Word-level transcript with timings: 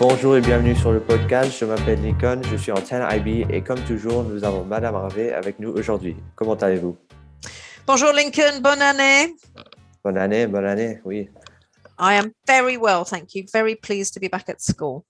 Bonjour 0.00 0.34
et 0.34 0.40
bienvenue 0.40 0.74
sur 0.74 0.92
le 0.92 1.00
podcast. 1.00 1.58
Je 1.58 1.66
m'appelle 1.66 2.00
Lincoln, 2.02 2.40
je 2.42 2.56
suis 2.56 2.72
en 2.72 2.76
10IB 2.76 3.52
et 3.52 3.60
comme 3.60 3.80
toujours, 3.80 4.24
nous 4.24 4.42
avons 4.44 4.64
Madame 4.64 4.94
Harvey 4.94 5.30
avec 5.30 5.58
nous 5.58 5.68
aujourd'hui. 5.74 6.16
Comment 6.36 6.54
allez-vous? 6.54 6.96
Bonjour 7.86 8.10
Lincoln, 8.14 8.62
bonne 8.62 8.80
année. 8.80 9.34
Bonne 10.02 10.16
année, 10.16 10.46
bonne 10.46 10.64
année, 10.64 11.00
oui. 11.04 11.28
I 11.98 12.14
am 12.14 12.32
very 12.46 12.78
well, 12.78 13.04
thank 13.04 13.34
you. 13.34 13.44
Very 13.52 13.76
pleased 13.76 14.14
to 14.14 14.20
be 14.20 14.30
back 14.30 14.48
at 14.48 14.62
school. 14.62 15.04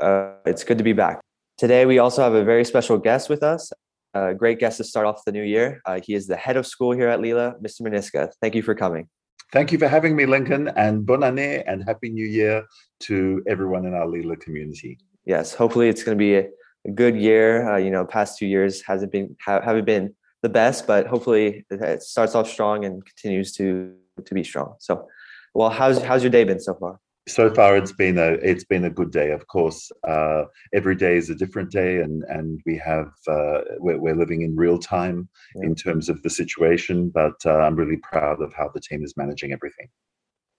Uh, 0.00 0.34
it's 0.46 0.62
good 0.62 0.78
to 0.78 0.84
be 0.84 0.92
back. 0.92 1.18
Today, 1.56 1.84
we 1.84 1.98
also 1.98 2.22
have 2.22 2.34
a 2.34 2.44
very 2.44 2.64
special 2.64 2.98
guest 2.98 3.28
with 3.28 3.42
us, 3.42 3.72
a 4.14 4.32
great 4.32 4.60
guest 4.60 4.76
to 4.76 4.84
start 4.84 5.06
off 5.06 5.24
the 5.24 5.32
new 5.32 5.42
year. 5.42 5.80
Uh, 5.84 5.98
he 6.00 6.14
is 6.14 6.28
the 6.28 6.36
head 6.36 6.56
of 6.56 6.68
school 6.68 6.92
here 6.92 7.08
at 7.08 7.20
Lila, 7.20 7.56
Mr. 7.60 7.82
Meniska. 7.82 8.30
Thank 8.40 8.54
you 8.54 8.62
for 8.62 8.76
coming. 8.76 9.08
Thank 9.50 9.72
you 9.72 9.78
for 9.78 9.88
having 9.88 10.14
me, 10.14 10.26
Lincoln, 10.26 10.68
and 10.76 11.06
bonne 11.06 11.22
année 11.22 11.62
and 11.66 11.82
happy 11.82 12.10
new 12.10 12.26
year 12.26 12.66
to 13.00 13.42
everyone 13.46 13.86
in 13.86 13.94
our 13.94 14.06
Lila 14.06 14.36
community. 14.36 14.98
Yes, 15.24 15.54
hopefully 15.54 15.88
it's 15.88 16.02
going 16.02 16.18
to 16.18 16.20
be 16.20 16.34
a, 16.34 16.48
a 16.86 16.90
good 16.90 17.16
year. 17.16 17.66
Uh, 17.66 17.78
you 17.78 17.90
know, 17.90 18.04
past 18.04 18.38
two 18.38 18.46
years 18.46 18.82
hasn't 18.82 19.10
been 19.10 19.34
ha- 19.42 19.62
haven't 19.62 19.86
been 19.86 20.14
the 20.42 20.50
best, 20.50 20.86
but 20.86 21.06
hopefully 21.06 21.64
it 21.70 22.02
starts 22.02 22.34
off 22.34 22.46
strong 22.48 22.84
and 22.84 23.04
continues 23.04 23.52
to 23.54 23.94
to 24.22 24.34
be 24.34 24.44
strong. 24.44 24.74
So, 24.80 25.08
well, 25.54 25.70
how's 25.70 26.02
how's 26.02 26.22
your 26.22 26.30
day 26.30 26.44
been 26.44 26.60
so 26.60 26.74
far? 26.74 27.00
So 27.28 27.52
far 27.54 27.76
it's 27.76 27.92
been 27.92 28.18
a 28.18 28.32
it's 28.42 28.64
been 28.64 28.84
a 28.84 28.90
good 28.90 29.10
day. 29.10 29.30
Of 29.30 29.46
course 29.46 29.90
uh, 30.06 30.44
every 30.72 30.96
day 30.96 31.16
is 31.16 31.30
a 31.30 31.34
different 31.34 31.70
day 31.70 32.00
and 32.00 32.24
and 32.24 32.60
we 32.66 32.76
have 32.78 33.08
uh, 33.28 33.60
we're, 33.78 33.98
we're 33.98 34.16
living 34.16 34.42
in 34.42 34.56
real 34.56 34.78
time 34.78 35.28
yeah. 35.54 35.66
in 35.66 35.74
terms 35.74 36.08
of 36.08 36.22
the 36.22 36.30
situation 36.30 37.10
but 37.10 37.34
uh, 37.44 37.58
i'm 37.58 37.76
really 37.76 37.98
proud 37.98 38.40
of 38.40 38.52
how 38.54 38.68
the 38.74 38.80
team 38.80 39.04
is 39.04 39.14
managing 39.16 39.52
everything. 39.52 39.88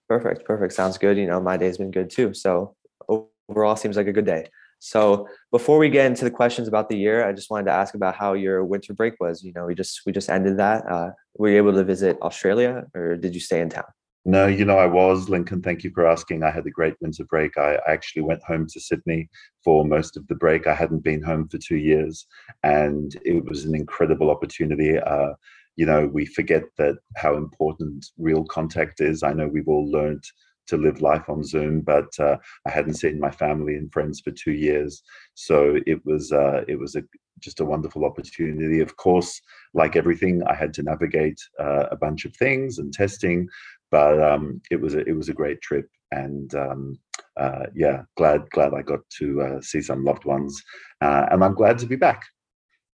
Perfect 0.08 0.44
perfect. 0.44 0.72
Sounds 0.72 0.98
good. 0.98 1.16
You 1.18 1.26
know 1.26 1.40
my 1.40 1.56
day's 1.56 1.78
been 1.78 1.90
good 1.90 2.10
too. 2.10 2.34
So 2.34 2.74
overall 3.08 3.76
seems 3.76 3.96
like 3.96 4.06
a 4.06 4.12
good 4.12 4.26
day. 4.26 4.46
So 4.78 5.28
before 5.52 5.76
we 5.76 5.90
get 5.90 6.06
into 6.06 6.24
the 6.24 6.30
questions 6.30 6.66
about 6.66 6.88
the 6.88 6.96
year 6.96 7.28
i 7.28 7.32
just 7.34 7.50
wanted 7.50 7.66
to 7.66 7.72
ask 7.72 7.94
about 7.94 8.14
how 8.14 8.32
your 8.32 8.64
winter 8.64 8.94
break 8.94 9.14
was. 9.20 9.42
You 9.42 9.52
know 9.52 9.66
we 9.66 9.74
just 9.74 10.02
we 10.06 10.12
just 10.12 10.30
ended 10.30 10.56
that. 10.58 10.90
Uh, 10.90 11.10
were 11.36 11.48
you 11.48 11.56
able 11.56 11.72
to 11.72 11.84
visit 11.84 12.18
australia 12.22 12.84
or 12.94 13.16
did 13.16 13.34
you 13.34 13.40
stay 13.40 13.60
in 13.60 13.70
town 13.70 13.84
no, 14.24 14.46
you 14.46 14.64
know, 14.64 14.78
I 14.78 14.86
was, 14.86 15.28
Lincoln. 15.28 15.62
Thank 15.62 15.82
you 15.82 15.90
for 15.94 16.06
asking. 16.06 16.42
I 16.42 16.50
had 16.50 16.66
a 16.66 16.70
great 16.70 16.94
winter 17.00 17.24
break. 17.24 17.56
I 17.56 17.78
actually 17.86 18.22
went 18.22 18.42
home 18.42 18.66
to 18.68 18.80
Sydney 18.80 19.30
for 19.64 19.84
most 19.84 20.16
of 20.16 20.26
the 20.26 20.34
break. 20.34 20.66
I 20.66 20.74
hadn't 20.74 21.02
been 21.02 21.22
home 21.22 21.48
for 21.48 21.58
two 21.58 21.76
years, 21.76 22.26
and 22.62 23.16
it 23.24 23.44
was 23.44 23.64
an 23.64 23.74
incredible 23.74 24.30
opportunity. 24.30 24.98
Uh, 24.98 25.32
you 25.76 25.86
know, 25.86 26.06
we 26.06 26.26
forget 26.26 26.64
that 26.76 26.96
how 27.16 27.36
important 27.36 28.06
real 28.18 28.44
contact 28.44 29.00
is. 29.00 29.22
I 29.22 29.32
know 29.32 29.48
we've 29.48 29.68
all 29.68 29.90
learned 29.90 30.24
to 30.66 30.76
live 30.76 31.00
life 31.00 31.28
on 31.28 31.42
Zoom, 31.42 31.80
but 31.80 32.10
uh, 32.18 32.36
I 32.66 32.70
hadn't 32.70 32.94
seen 32.94 33.18
my 33.18 33.30
family 33.30 33.74
and 33.74 33.92
friends 33.92 34.20
for 34.20 34.30
two 34.30 34.52
years, 34.52 35.02
so 35.34 35.78
it 35.86 36.04
was 36.04 36.30
uh, 36.30 36.64
it 36.68 36.78
was 36.78 36.94
a, 36.94 37.02
just 37.40 37.60
a 37.60 37.64
wonderful 37.64 38.04
opportunity. 38.04 38.80
Of 38.80 38.96
course, 38.96 39.40
like 39.74 39.96
everything, 39.96 40.42
I 40.46 40.54
had 40.54 40.74
to 40.74 40.82
navigate 40.82 41.40
uh, 41.58 41.86
a 41.90 41.96
bunch 41.96 42.24
of 42.24 42.36
things 42.36 42.78
and 42.78 42.92
testing, 42.92 43.48
but 43.90 44.22
um, 44.22 44.60
it 44.70 44.80
was 44.80 44.94
a, 44.94 45.00
it 45.00 45.16
was 45.16 45.28
a 45.28 45.34
great 45.34 45.60
trip, 45.60 45.88
and 46.10 46.54
um, 46.54 46.98
uh, 47.36 47.66
yeah, 47.74 48.02
glad 48.16 48.48
glad 48.50 48.74
I 48.74 48.82
got 48.82 49.00
to 49.18 49.42
uh, 49.42 49.60
see 49.60 49.82
some 49.82 50.04
loved 50.04 50.24
ones, 50.24 50.62
uh, 51.00 51.26
and 51.30 51.44
I'm 51.44 51.54
glad 51.54 51.78
to 51.78 51.86
be 51.86 51.96
back. 51.96 52.24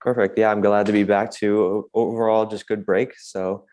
Perfect. 0.00 0.39
Yeah, 0.39 0.50
I'm 0.50 0.61
glad 0.61 0.86
to 0.86 0.92
be 0.92 1.05
back 1.05 1.30
too. 1.30 1.89
Overall, 1.94 2.47
just 2.47 2.69
good 2.69 2.86
break. 2.86 3.19
So, 3.19 3.64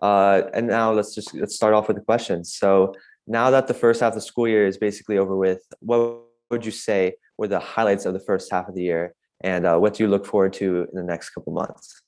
uh, 0.00 0.42
and 0.54 0.66
now 0.66 0.92
let's 0.92 1.14
just 1.14 1.34
let's 1.34 1.56
start 1.56 1.74
off 1.74 1.88
with 1.88 1.96
the 1.96 2.02
questions. 2.02 2.54
So 2.54 2.94
now 3.26 3.50
that 3.50 3.66
the 3.66 3.74
first 3.74 4.00
half 4.00 4.12
of 4.12 4.14
the 4.14 4.20
school 4.20 4.48
year 4.48 4.66
is 4.66 4.78
basically 4.78 5.18
over 5.18 5.36
with, 5.36 5.62
what 5.80 6.20
would 6.50 6.64
you 6.64 6.72
say 6.72 7.14
were 7.38 7.48
the 7.48 7.60
highlights 7.60 8.06
of 8.06 8.14
the 8.14 8.20
first 8.20 8.50
half 8.50 8.68
of 8.68 8.74
the 8.74 8.82
year, 8.82 9.14
and 9.42 9.66
uh, 9.66 9.76
what 9.76 9.94
do 9.94 10.04
you 10.04 10.08
look 10.08 10.26
forward 10.26 10.52
to 10.54 10.86
in 10.90 10.94
the 10.94 11.02
next 11.02 11.30
couple 11.30 11.52
months? 11.52 12.02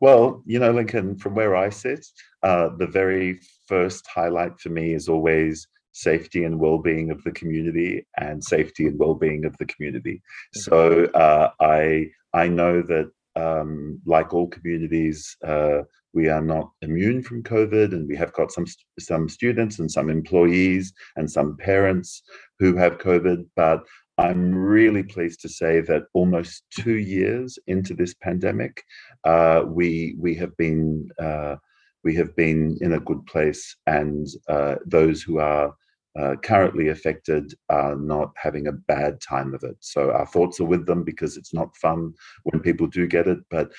Well, 0.00 0.42
you 0.44 0.58
know, 0.58 0.72
Lincoln, 0.72 1.16
from 1.16 1.34
where 1.34 1.56
I 1.56 1.68
sit, 1.68 2.04
uh, 2.44 2.68
the 2.78 2.86
very 2.86 3.40
first 3.66 4.06
highlight 4.06 4.58
for 4.60 4.68
me 4.68 4.94
is 4.94 5.08
always 5.08 5.66
safety 5.92 6.44
and 6.44 6.58
well-being 6.58 7.10
of 7.10 7.22
the 7.24 7.32
community 7.32 8.06
and 8.18 8.42
safety 8.42 8.86
and 8.86 8.98
well-being 8.98 9.44
of 9.44 9.56
the 9.58 9.66
community. 9.66 10.16
Mm-hmm. 10.16 10.60
So 10.60 11.04
uh, 11.14 11.50
I 11.60 12.10
I 12.34 12.48
know 12.48 12.82
that 12.82 13.10
um, 13.36 14.00
like 14.06 14.32
all 14.34 14.48
communities, 14.48 15.36
uh, 15.46 15.82
we 16.12 16.28
are 16.28 16.42
not 16.42 16.70
immune 16.82 17.22
from 17.22 17.42
COVID, 17.42 17.92
and 17.92 18.06
we 18.06 18.16
have 18.16 18.32
got 18.32 18.52
some 18.52 18.66
some 18.98 19.28
students 19.28 19.78
and 19.78 19.90
some 19.90 20.10
employees 20.10 20.92
and 21.16 21.30
some 21.30 21.56
parents 21.56 22.22
who 22.58 22.76
have 22.76 22.98
COVID. 22.98 23.46
But 23.56 23.80
I'm 24.18 24.54
really 24.54 25.02
pleased 25.02 25.40
to 25.42 25.48
say 25.48 25.80
that 25.80 26.04
almost 26.12 26.64
two 26.70 26.98
years 26.98 27.58
into 27.66 27.94
this 27.94 28.14
pandemic, 28.14 28.82
uh, 29.24 29.62
we 29.66 30.16
we 30.18 30.34
have 30.36 30.56
been 30.56 31.08
uh, 31.20 31.56
we 32.04 32.14
have 32.16 32.34
been 32.36 32.76
in 32.80 32.92
a 32.92 33.00
good 33.00 33.24
place, 33.26 33.76
and 33.86 34.26
uh, 34.48 34.76
those 34.86 35.22
who 35.22 35.38
are 35.38 35.74
uh, 36.18 36.36
currently 36.42 36.88
affected 36.88 37.54
are 37.70 37.96
not 37.96 38.32
having 38.36 38.68
a 38.68 38.72
bad 38.72 39.20
time 39.20 39.54
of 39.54 39.64
it. 39.64 39.76
So 39.80 40.12
our 40.12 40.26
thoughts 40.26 40.60
are 40.60 40.64
with 40.64 40.86
them 40.86 41.02
because 41.02 41.36
it's 41.36 41.52
not 41.52 41.76
fun 41.76 42.12
when 42.44 42.60
people 42.60 42.86
do 42.86 43.06
get 43.06 43.26
it, 43.26 43.38
but 43.50 43.72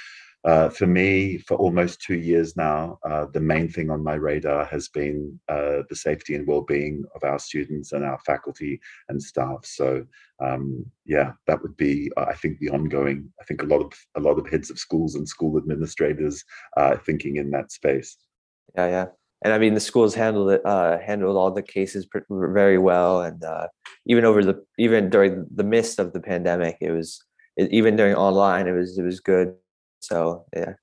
uh, 0.46 0.70
for 0.70 0.86
me, 0.86 1.40
for 1.40 1.58
almost 1.58 2.02
two 2.02 2.18
years 2.18 2.56
now, 2.56 3.00
uh, 3.04 3.26
the 3.34 3.40
main 3.40 3.68
thing 3.68 3.90
on 3.90 4.04
my 4.04 4.14
radar 4.14 4.64
has 4.66 4.88
been 4.90 5.40
uh, 5.50 5.82
the 5.90 5.96
safety 5.96 6.36
and 6.36 6.46
well-being 6.46 7.04
of 7.16 7.24
our 7.24 7.40
students 7.40 7.94
and 7.94 8.06
our 8.06 8.20
faculty 8.20 8.80
and 9.10 9.22
staff. 9.22 9.66
So, 9.66 10.06
um, 10.44 10.86
yeah, 11.04 11.32
that 11.48 11.64
would 11.64 11.76
be, 11.78 12.12
I 12.16 12.36
think, 12.36 12.60
the 12.60 12.70
ongoing. 12.70 13.28
I 13.42 13.44
think 13.46 13.64
a 13.64 13.66
lot 13.66 13.82
of 13.82 13.94
a 14.16 14.20
lot 14.20 14.38
of 14.38 14.48
heads 14.48 14.70
of 14.70 14.78
schools 14.78 15.16
and 15.16 15.28
school 15.28 15.58
administrators 15.58 16.44
are 16.78 16.98
thinking 16.98 17.38
in 17.38 17.50
that 17.52 17.72
space. 17.72 18.16
Yeah, 18.76 18.88
yeah, 18.88 19.06
and 19.44 19.52
I 19.52 19.58
mean 19.58 19.74
the 19.74 19.80
schools 19.80 20.14
handled 20.14 20.52
it, 20.52 20.62
uh, 20.64 21.00
handled 21.00 21.38
all 21.38 21.50
the 21.50 21.64
cases 21.64 22.08
very 22.30 22.78
well, 22.78 23.22
and 23.24 23.44
uh, 23.44 23.68
even 24.06 24.26
over 24.26 24.44
the 24.44 24.64
even 24.78 25.10
during 25.10 25.48
the 25.56 25.64
midst 25.64 25.98
of 25.98 26.14
the 26.14 26.20
pandemic, 26.20 26.78
it 26.82 26.92
was 26.92 27.20
even 27.58 27.96
during 27.96 28.14
online, 28.14 28.68
it 28.68 28.74
was 28.74 29.00
it 29.00 29.04
was 29.04 29.20
good 29.20 29.56
so 30.06 30.46
yeah, 30.56 30.74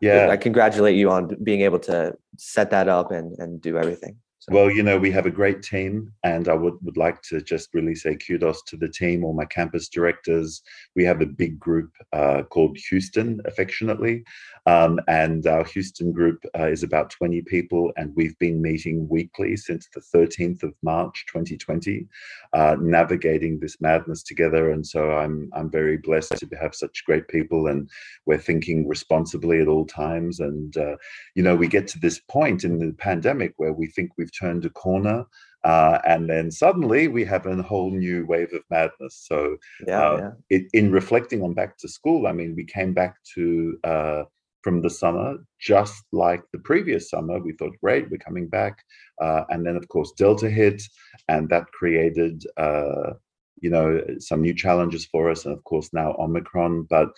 yeah, 0.00 0.28
I 0.30 0.36
congratulate 0.36 0.96
you 0.96 1.10
on 1.10 1.36
being 1.42 1.62
able 1.62 1.78
to 1.80 2.16
set 2.36 2.70
that 2.70 2.88
up 2.88 3.10
and 3.10 3.38
and 3.38 3.60
do 3.60 3.78
everything. 3.78 4.16
So. 4.42 4.56
Well, 4.56 4.72
you 4.72 4.82
know, 4.82 4.98
we 4.98 5.12
have 5.12 5.26
a 5.26 5.30
great 5.30 5.62
team, 5.62 6.12
and 6.24 6.48
I 6.48 6.54
would, 6.54 6.74
would 6.82 6.96
like 6.96 7.22
to 7.30 7.40
just 7.40 7.72
really 7.74 7.94
say 7.94 8.16
kudos 8.16 8.60
to 8.64 8.76
the 8.76 8.88
team, 8.88 9.22
all 9.22 9.34
my 9.34 9.44
campus 9.44 9.88
directors. 9.88 10.62
We 10.96 11.04
have 11.04 11.20
a 11.20 11.26
big 11.26 11.60
group 11.60 11.92
uh, 12.12 12.42
called 12.50 12.76
Houston, 12.90 13.40
affectionately. 13.44 14.24
Um, 14.66 14.98
and 15.06 15.46
our 15.46 15.62
Houston 15.62 16.10
group 16.10 16.44
uh, 16.58 16.66
is 16.66 16.82
about 16.82 17.10
20 17.10 17.42
people, 17.42 17.92
and 17.96 18.12
we've 18.16 18.36
been 18.40 18.60
meeting 18.60 19.08
weekly 19.08 19.56
since 19.56 19.88
the 19.94 20.00
13th 20.00 20.64
of 20.64 20.74
March 20.82 21.24
2020, 21.28 22.08
uh, 22.52 22.76
navigating 22.80 23.60
this 23.60 23.80
madness 23.80 24.24
together. 24.24 24.72
And 24.72 24.84
so 24.84 25.12
I'm, 25.12 25.50
I'm 25.52 25.70
very 25.70 25.98
blessed 25.98 26.36
to 26.38 26.48
have 26.60 26.74
such 26.74 27.04
great 27.04 27.28
people, 27.28 27.68
and 27.68 27.88
we're 28.26 28.38
thinking 28.38 28.88
responsibly 28.88 29.60
at 29.60 29.68
all 29.68 29.86
times. 29.86 30.40
And, 30.40 30.76
uh, 30.76 30.96
you 31.36 31.44
know, 31.44 31.54
we 31.54 31.68
get 31.68 31.86
to 31.88 32.00
this 32.00 32.18
point 32.28 32.64
in 32.64 32.80
the 32.80 32.92
pandemic 32.94 33.54
where 33.58 33.72
we 33.72 33.86
think 33.86 34.10
we've 34.18 34.31
turned 34.38 34.64
a 34.64 34.70
corner. 34.70 35.24
Uh, 35.64 35.98
and 36.04 36.28
then 36.28 36.50
suddenly 36.50 37.06
we 37.06 37.24
have 37.24 37.46
a 37.46 37.62
whole 37.62 37.90
new 37.90 38.26
wave 38.26 38.52
of 38.52 38.62
madness. 38.70 39.24
So, 39.28 39.56
yeah, 39.86 40.00
uh, 40.00 40.16
yeah. 40.16 40.30
It, 40.50 40.66
in 40.72 40.90
reflecting 40.90 41.42
on 41.42 41.54
back 41.54 41.78
to 41.78 41.88
school, 41.88 42.26
I 42.26 42.32
mean, 42.32 42.54
we 42.56 42.64
came 42.64 42.92
back 42.92 43.16
to 43.34 43.78
uh, 43.84 44.22
from 44.62 44.80
the 44.80 44.90
summer 44.90 45.36
just 45.60 46.02
like 46.12 46.42
the 46.52 46.58
previous 46.58 47.10
summer. 47.10 47.38
We 47.38 47.52
thought, 47.52 47.78
great, 47.82 48.10
we're 48.10 48.18
coming 48.18 48.48
back, 48.48 48.78
uh, 49.20 49.44
and 49.50 49.64
then 49.66 49.76
of 49.76 49.86
course 49.88 50.12
Delta 50.16 50.48
hit, 50.48 50.82
and 51.28 51.48
that 51.50 51.66
created, 51.72 52.44
uh, 52.56 53.14
you 53.60 53.70
know, 53.70 54.00
some 54.18 54.42
new 54.42 54.54
challenges 54.54 55.06
for 55.06 55.30
us, 55.30 55.44
and 55.44 55.56
of 55.56 55.62
course 55.64 55.90
now 55.92 56.16
Omicron. 56.18 56.86
But 56.88 57.10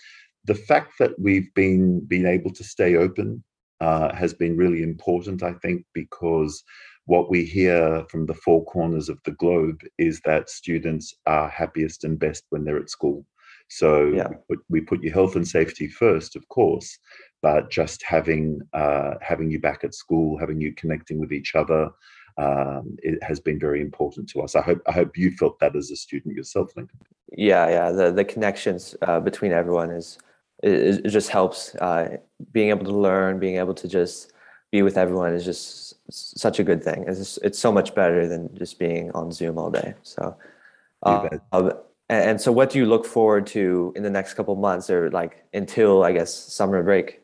the 0.45 0.55
fact 0.55 0.93
that 0.99 1.17
we've 1.19 1.51
been 1.55 2.01
been 2.01 2.25
able 2.25 2.51
to 2.51 2.63
stay 2.63 2.95
open 2.95 3.43
uh, 3.81 4.13
has 4.15 4.33
been 4.33 4.57
really 4.57 4.83
important, 4.83 5.43
I 5.43 5.53
think, 5.53 5.85
because 5.93 6.63
what 7.05 7.29
we 7.29 7.45
hear 7.45 8.03
from 8.09 8.25
the 8.25 8.33
four 8.33 8.65
corners 8.65 9.09
of 9.09 9.19
the 9.23 9.31
globe 9.31 9.81
is 9.97 10.21
that 10.25 10.49
students 10.49 11.13
are 11.25 11.47
happiest 11.47 12.03
and 12.03 12.19
best 12.19 12.43
when 12.49 12.63
they're 12.63 12.79
at 12.79 12.89
school. 12.89 13.25
So 13.69 14.07
yeah. 14.07 14.27
we, 14.27 14.35
put, 14.55 14.65
we, 14.69 14.81
put, 14.81 15.03
your 15.03 15.13
health 15.13 15.35
and 15.35 15.47
safety 15.47 15.87
first, 15.87 16.35
of 16.35 16.47
course, 16.49 16.99
but 17.41 17.71
just 17.71 18.03
having 18.03 18.61
uh, 18.73 19.15
having 19.21 19.49
you 19.49 19.59
back 19.59 19.83
at 19.83 19.95
school, 19.95 20.37
having 20.37 20.61
you 20.61 20.73
connecting 20.73 21.19
with 21.19 21.31
each 21.31 21.55
other, 21.55 21.89
um, 22.37 22.95
it 22.99 23.21
has 23.23 23.39
been 23.39 23.59
very 23.59 23.81
important 23.81 24.29
to 24.29 24.41
us. 24.41 24.55
I 24.55 24.61
hope 24.61 24.81
I 24.87 24.91
hope 24.91 25.17
you 25.17 25.31
felt 25.31 25.59
that 25.59 25.75
as 25.75 25.89
a 25.89 25.95
student 25.95 26.35
yourself, 26.35 26.71
Lincoln. 26.75 26.99
Yeah, 27.35 27.69
yeah. 27.69 27.91
The 27.91 28.11
the 28.11 28.25
connections 28.25 28.95
uh, 29.01 29.19
between 29.19 29.51
everyone 29.51 29.89
is 29.89 30.17
it, 30.61 31.05
it 31.05 31.09
just 31.09 31.29
helps. 31.29 31.75
Uh, 31.75 32.17
being 32.51 32.69
able 32.69 32.85
to 32.85 32.95
learn, 32.95 33.39
being 33.39 33.57
able 33.57 33.73
to 33.75 33.87
just 33.87 34.33
be 34.71 34.81
with 34.81 34.97
everyone 34.97 35.33
is 35.33 35.45
just 35.45 35.84
such 36.09 36.59
a 36.59 36.63
good 36.63 36.83
thing. 36.83 37.05
It's 37.07 37.19
just, 37.19 37.39
it's 37.43 37.59
so 37.59 37.71
much 37.71 37.95
better 37.95 38.27
than 38.27 38.55
just 38.55 38.79
being 38.79 39.11
on 39.11 39.31
Zoom 39.31 39.57
all 39.57 39.71
day. 39.71 39.95
So, 40.03 40.35
Uh, 41.03 41.29
um, 41.51 41.73
and, 42.09 42.39
so, 42.39 42.51
what 42.51 42.69
do 42.69 42.79
you 42.79 42.85
look 42.85 43.05
forward 43.05 43.47
to 43.47 43.93
in 43.95 44.03
the 44.03 44.09
next 44.09 44.35
couple 44.35 44.55
months, 44.55 44.89
or 44.89 45.09
like 45.11 45.45
until 45.53 46.03
I 46.03 46.11
guess 46.13 46.33
summer 46.33 46.83
break? 46.83 47.21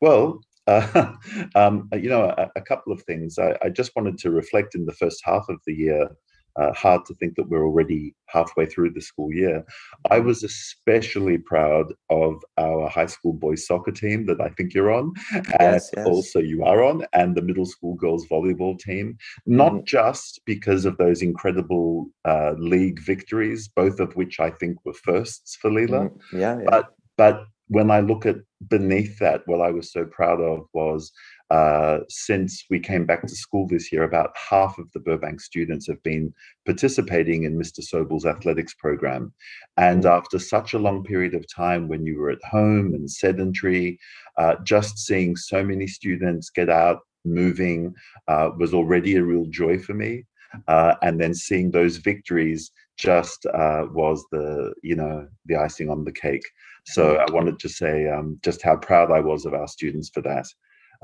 Well, 0.00 0.40
uh, 0.66 1.12
um, 1.54 1.88
you 1.92 2.08
know, 2.08 2.24
a, 2.38 2.50
a, 2.56 2.60
couple 2.60 2.92
of 2.92 3.02
things. 3.02 3.38
I, 3.38 3.56
I, 3.62 3.68
just 3.68 3.94
wanted 3.94 4.16
to 4.18 4.30
reflect 4.30 4.74
in 4.74 4.86
the 4.86 4.92
first 4.92 5.22
half 5.24 5.44
of 5.50 5.60
the 5.66 5.74
year 5.74 6.08
uh, 6.56 6.72
hard 6.72 7.04
to 7.06 7.14
think 7.14 7.34
that 7.36 7.48
we're 7.48 7.64
already 7.64 8.14
halfway 8.28 8.66
through 8.66 8.90
the 8.90 9.00
school 9.00 9.32
year. 9.32 9.64
I 10.10 10.18
was 10.20 10.42
especially 10.42 11.38
proud 11.38 11.92
of 12.10 12.42
our 12.58 12.88
high 12.88 13.06
school 13.06 13.32
boys 13.32 13.66
soccer 13.66 13.92
team 13.92 14.26
that 14.26 14.40
I 14.40 14.48
think 14.50 14.74
you're 14.74 14.92
on, 14.92 15.12
and 15.32 15.44
yes, 15.74 15.90
yes. 15.96 16.06
also 16.06 16.38
you 16.38 16.64
are 16.64 16.82
on, 16.82 17.06
and 17.12 17.34
the 17.34 17.42
middle 17.42 17.66
school 17.66 17.94
girls 17.94 18.26
volleyball 18.28 18.78
team. 18.78 19.16
Not 19.46 19.72
mm. 19.72 19.84
just 19.84 20.40
because 20.44 20.84
of 20.84 20.96
those 20.96 21.22
incredible 21.22 22.06
uh, 22.24 22.52
league 22.58 23.00
victories, 23.00 23.68
both 23.68 24.00
of 24.00 24.14
which 24.16 24.40
I 24.40 24.50
think 24.50 24.84
were 24.84 24.94
firsts 24.94 25.56
for 25.56 25.70
Lila. 25.70 26.08
Mm. 26.08 26.18
Yeah, 26.32 26.58
yeah, 26.58 26.64
but 26.68 26.94
but 27.16 27.44
when 27.68 27.90
I 27.90 28.00
look 28.00 28.26
at 28.26 28.36
beneath 28.68 29.18
that, 29.18 29.42
what 29.46 29.60
I 29.60 29.70
was 29.70 29.92
so 29.92 30.04
proud 30.04 30.40
of 30.40 30.66
was 30.72 31.10
uh, 31.50 31.98
since 32.08 32.64
we 32.70 32.80
came 32.80 33.04
back 33.04 33.22
to 33.22 33.36
school 33.36 33.66
this 33.66 33.92
year, 33.92 34.04
about 34.04 34.34
half 34.36 34.78
of 34.78 34.90
the 34.92 35.00
Burbank 35.00 35.40
students 35.40 35.86
have 35.86 36.02
been 36.02 36.32
participating 36.64 37.44
in 37.44 37.58
Mr. 37.58 37.82
Sobel's 37.82 38.24
athletics 38.24 38.74
program. 38.74 39.32
And 39.76 40.04
mm. 40.04 40.10
after 40.10 40.38
such 40.38 40.72
a 40.72 40.78
long 40.78 41.04
period 41.04 41.34
of 41.34 41.44
time 41.52 41.88
when 41.88 42.06
you 42.06 42.18
were 42.18 42.30
at 42.30 42.42
home 42.44 42.94
and 42.94 43.10
sedentary, 43.10 43.98
uh, 44.38 44.56
just 44.64 44.98
seeing 44.98 45.36
so 45.36 45.62
many 45.62 45.86
students 45.86 46.50
get 46.50 46.70
out, 46.70 47.00
moving, 47.24 47.94
uh, 48.28 48.50
was 48.58 48.74
already 48.74 49.16
a 49.16 49.22
real 49.22 49.46
joy 49.46 49.78
for 49.78 49.94
me. 49.94 50.24
Uh, 50.68 50.94
and 51.02 51.20
then 51.20 51.34
seeing 51.34 51.70
those 51.70 51.96
victories 51.96 52.70
just 52.96 53.44
uh, 53.46 53.86
was 53.92 54.24
the 54.30 54.72
you 54.84 54.94
know 54.94 55.26
the 55.46 55.56
icing 55.56 55.90
on 55.90 56.04
the 56.04 56.12
cake. 56.12 56.48
So 56.86 57.16
mm. 57.16 57.18
I 57.18 57.32
wanted 57.32 57.58
to 57.58 57.68
say 57.68 58.08
um, 58.08 58.38
just 58.44 58.62
how 58.62 58.76
proud 58.76 59.10
I 59.10 59.20
was 59.20 59.46
of 59.46 59.54
our 59.54 59.66
students 59.66 60.10
for 60.10 60.20
that. 60.22 60.46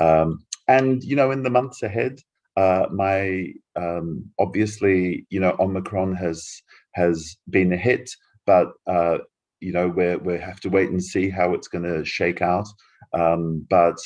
Um, 0.01 0.45
and 0.69 1.03
you 1.05 1.17
know, 1.17 1.31
in 1.31 1.43
the 1.43 1.51
months 1.51 1.83
ahead, 1.83 2.21
uh, 2.57 2.87
my 2.93 3.53
um, 3.77 4.31
obviously, 4.39 5.27
you 5.31 5.41
know, 5.41 5.57
Omicron 5.59 6.15
has 6.17 6.63
has 6.95 7.37
been 7.49 7.73
a 7.73 7.77
hit, 7.77 8.11
but 8.47 8.73
uh, 8.87 9.19
you 9.61 9.73
know, 9.73 9.89
we 9.89 10.17
we 10.17 10.39
have 10.39 10.61
to 10.61 10.69
wait 10.69 10.91
and 10.91 11.03
see 11.03 11.29
how 11.29 11.55
it's 11.55 11.69
going 11.69 11.85
to 11.85 12.05
shake 12.05 12.43
out. 12.43 12.69
Um, 13.13 13.67
but 13.69 13.97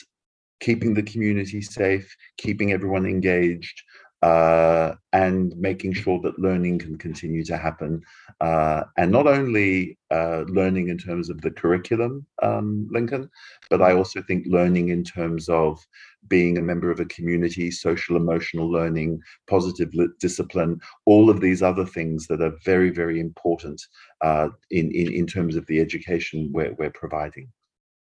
keeping 0.61 0.95
the 0.95 1.03
community 1.03 1.61
safe, 1.61 2.15
keeping 2.39 2.73
everyone 2.73 3.07
engaged, 3.07 3.83
uh, 4.25 4.95
and 5.13 5.55
making 5.59 5.93
sure 5.93 6.19
that 6.23 6.39
learning 6.39 6.79
can 6.79 6.97
continue 6.97 7.45
to 7.45 7.59
happen. 7.59 8.01
Uh, 8.41 8.83
and 8.97 9.13
not 9.13 9.27
only 9.27 9.99
uh, 10.11 10.45
learning 10.49 10.89
in 10.89 10.97
terms 10.97 11.29
of 11.29 11.43
the 11.43 11.51
curriculum, 11.51 12.27
um, 12.43 12.89
Lincoln, 12.91 13.29
but 13.69 13.83
I 13.83 13.93
also 13.93 14.23
think 14.23 14.47
learning 14.49 14.89
in 14.89 15.05
terms 15.05 15.51
of 15.51 15.79
being 16.27 16.57
a 16.57 16.63
member 16.63 16.91
of 16.91 17.01
a 17.01 17.05
community, 17.17 17.71
social 17.71 18.17
emotional 18.17 18.67
learning, 18.71 19.21
positive 19.47 19.93
discipline, 20.19 20.81
all 21.05 21.29
of 21.29 21.43
these 21.43 21.63
other 21.63 21.85
things 21.85 22.27
that 22.29 22.41
are 22.41 22.57
very, 22.65 22.89
very 22.89 23.21
important 23.21 23.79
uh, 24.23 24.49
in, 24.71 24.91
in, 24.93 25.13
in 25.13 25.27
terms 25.27 25.55
of 25.55 25.67
the 25.67 25.81
education 25.81 26.51
we're, 26.51 26.73
we're 26.79 26.91
providing. 26.93 27.47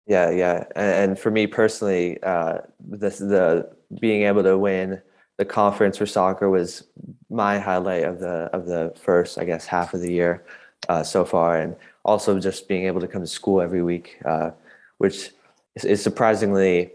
Yeah, 0.08 0.32
yeah. 0.32 0.64
And, 0.76 1.12
and 1.12 1.20
for 1.20 1.30
me 1.30 1.46
personally, 1.46 2.18
uh, 2.24 2.60
this, 2.80 3.20
the 3.20 3.70
being 4.02 4.24
able 4.24 4.42
to 4.42 4.58
win 4.58 5.00
the 5.38 5.46
conference 5.46 5.98
for 5.98 6.06
soccer 6.06 6.50
was 6.50 6.84
my 7.30 7.60
highlight 7.60 8.04
of 8.04 8.20
the 8.20 8.50
of 8.54 8.66
the 8.66 8.94
first, 9.00 9.38
I 9.38 9.46
guess, 9.46 9.66
half 9.66 9.94
of 9.94 10.02
the 10.02 10.12
year 10.12 10.44
uh, 10.90 11.04
so 11.04 11.24
far, 11.24 11.58
and 11.60 11.76
also 12.04 12.40
just 12.40 12.68
being 12.68 12.86
able 12.86 13.02
to 13.02 13.08
come 13.08 13.22
to 13.22 13.28
school 13.28 13.62
every 13.62 13.84
week, 13.84 14.18
uh, 14.26 14.52
which 14.98 15.32
is, 15.76 15.86
is, 15.86 16.02
surprisingly 16.02 16.92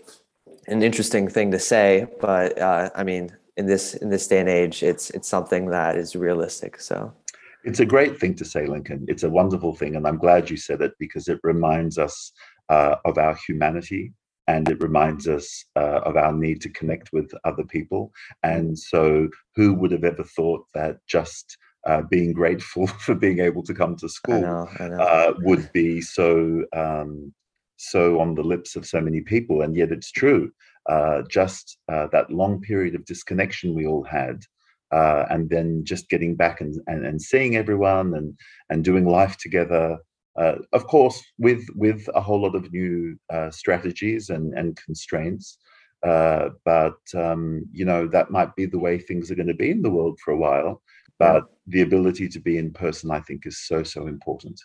an 0.67 0.83
interesting 0.83 1.29
thing 1.29 1.51
to 1.51 1.59
say, 1.59 2.07
but 2.21 2.59
uh, 2.59 2.91
I 2.95 3.05
mean, 3.05 3.31
in 3.57 3.67
this 3.67 3.95
in 3.95 4.11
this 4.11 4.27
day 4.27 4.41
and 4.41 4.49
age, 4.49 4.83
it's 4.83 5.11
it's 5.11 5.29
something 5.29 5.67
that 5.67 5.97
is 5.97 6.17
realistic. 6.17 6.81
So. 6.81 7.13
It's 7.65 7.79
a 7.79 7.87
great 7.87 8.19
thing 8.19 8.35
to 8.37 8.45
say, 8.45 8.67
Lincoln. 8.67 9.05
It's 9.07 9.23
a 9.23 9.31
wonderful 9.31 9.77
thing, 9.77 9.95
and 9.95 10.05
I'm 10.05 10.19
glad 10.19 10.51
you 10.51 10.57
said 10.57 10.83
it 10.83 10.95
because 10.99 11.29
it 11.29 11.39
reminds 11.45 11.97
us 11.97 12.33
uh, 12.69 12.97
of 13.05 13.19
our 13.19 13.37
humanity 13.47 14.13
and 14.49 14.69
it 14.69 14.83
reminds 14.83 15.29
us 15.29 15.65
uh, 15.77 16.01
of 16.05 16.17
our 16.17 16.33
need 16.33 16.61
to 16.63 16.69
connect 16.71 17.13
with 17.13 17.33
other 17.45 17.65
people. 17.65 18.13
And 18.43 18.79
so, 18.79 19.29
who 19.55 19.75
would 19.75 19.93
have 19.93 20.05
ever 20.05 20.25
thought 20.25 20.67
that 20.75 20.99
just 21.07 21.57
uh, 21.87 22.03
being 22.11 22.33
grateful 22.33 22.87
for 23.05 23.15
being 23.15 23.41
able 23.41 23.63
to 23.65 23.75
come 23.75 23.97
to 23.97 24.09
school 24.09 24.37
I 24.37 24.41
know, 24.41 24.69
I 24.81 24.89
know. 24.89 24.97
Uh, 24.97 25.35
would 25.41 25.73
be 25.73 26.01
so 26.01 26.65
um, 26.75 27.33
so 27.77 28.21
on 28.21 28.35
the 28.35 28.43
lips 28.43 28.77
of 28.77 28.87
so 28.87 29.01
many 29.01 29.21
people? 29.21 29.63
And 29.63 29.77
yet, 29.77 29.93
it's 29.93 30.11
true. 30.11 30.51
Uh, 30.89 31.23
just 31.31 31.79
uh, 31.89 32.09
that 32.13 32.31
long 32.31 32.61
period 32.61 32.95
of 32.95 33.05
disconnection 33.05 33.75
we 33.75 33.87
all 33.87 34.05
had. 34.05 34.43
Uh, 34.91 35.25
and 35.31 35.49
then 35.49 35.83
just 35.85 36.11
getting 36.11 36.37
back 36.37 36.61
and, 36.61 36.75
and, 36.87 37.07
and 37.07 37.23
seeing 37.23 37.57
everyone 37.57 38.13
and, 38.15 38.37
and 38.69 38.85
doing 38.85 39.07
life 39.07 39.39
together 39.39 39.97
uh, 40.37 40.57
of 40.73 40.87
course, 40.87 41.23
with 41.39 41.65
with 41.75 42.09
a 42.15 42.21
whole 42.21 42.43
lot 42.43 42.55
of 42.55 42.73
new 42.73 43.19
uh, 43.31 43.51
strategies 43.51 44.31
and 44.31 44.55
and 44.55 44.79
constraints. 44.85 45.59
Uh, 46.03 46.49
but 46.65 46.99
um, 47.15 47.65
you 47.73 47.85
know 47.85 48.09
that 48.09 48.31
might 48.31 48.55
be 48.57 48.67
the 48.67 48.79
way 48.79 48.99
things 48.99 49.31
are 49.31 49.37
going 49.37 49.47
to 49.47 49.55
be 49.55 49.71
in 49.71 49.83
the 49.83 49.91
world 49.91 50.19
for 50.25 50.33
a 50.33 50.37
while. 50.37 50.83
But 51.19 51.45
the 51.69 51.83
ability 51.83 52.29
to 52.31 52.41
be 52.41 52.59
in 52.59 52.73
person, 52.73 53.13
I 53.13 53.21
think, 53.21 53.47
is 53.47 53.61
so 53.61 53.83
so 53.83 54.07
important. 54.07 54.61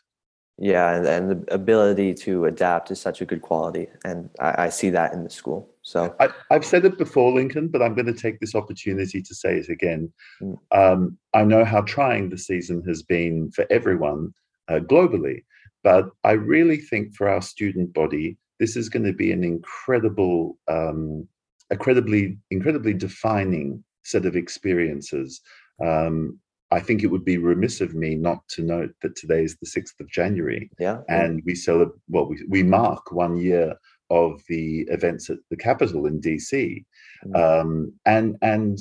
Yeah, 0.59 0.95
and, 0.95 1.05
and 1.05 1.29
the 1.29 1.53
ability 1.53 2.15
to 2.15 2.45
adapt 2.45 2.89
is 2.89 2.99
such 2.99 3.21
a 3.21 3.25
good 3.25 3.43
quality, 3.43 3.87
and 4.03 4.29
I, 4.39 4.65
I 4.65 4.69
see 4.69 4.89
that 4.89 5.13
in 5.13 5.23
the 5.23 5.29
school. 5.29 5.69
So 5.83 6.15
I, 6.19 6.29
have 6.49 6.65
said 6.65 6.83
it 6.83 6.97
before, 6.97 7.31
Lincoln, 7.31 7.67
but 7.67 7.83
I'm 7.83 7.93
going 7.93 8.07
to 8.07 8.13
take 8.13 8.39
this 8.39 8.55
opportunity 8.55 9.21
to 9.21 9.35
say 9.35 9.57
it 9.57 9.69
again. 9.69 10.11
Mm. 10.41 10.57
Um, 10.71 11.17
I 11.35 11.43
know 11.43 11.63
how 11.63 11.81
trying 11.81 12.29
the 12.29 12.39
season 12.39 12.81
has 12.87 13.03
been 13.03 13.51
for 13.51 13.67
everyone 13.69 14.33
uh, 14.67 14.79
globally, 14.79 15.43
but 15.87 16.09
I 16.25 16.33
really 16.33 16.79
think 16.79 17.15
for 17.15 17.29
our 17.29 17.41
student 17.41 17.93
body, 17.93 18.37
this 18.59 18.75
is 18.75 18.89
going 18.89 19.05
to 19.05 19.13
be 19.13 19.31
an 19.31 19.41
incredible, 19.41 20.57
um, 20.67 21.25
incredibly, 21.71 22.37
incredibly 22.51 22.93
defining 22.93 23.85
set 24.03 24.25
of 24.25 24.35
experiences. 24.35 25.39
Um, 25.81 26.39
I 26.71 26.81
think 26.81 27.03
it 27.03 27.07
would 27.07 27.23
be 27.23 27.37
remiss 27.37 27.79
of 27.79 27.95
me 27.95 28.15
not 28.15 28.39
to 28.49 28.63
note 28.63 28.91
that 29.01 29.15
today 29.15 29.45
is 29.45 29.55
the 29.55 29.81
6th 29.81 29.97
of 30.01 30.11
January. 30.11 30.69
Yeah. 30.77 31.03
And 31.07 31.41
we 31.45 31.55
celebrate, 31.55 31.97
well, 32.09 32.27
we, 32.27 32.45
we 32.49 32.63
mark 32.63 33.13
one 33.13 33.37
year 33.37 33.73
of 34.09 34.41
the 34.49 34.81
events 34.89 35.29
at 35.29 35.37
the 35.49 35.55
Capitol 35.55 36.05
in 36.05 36.19
DC. 36.19 36.83
Mm-hmm. 37.25 37.33
Um, 37.33 37.93
and 38.05 38.35
and 38.41 38.77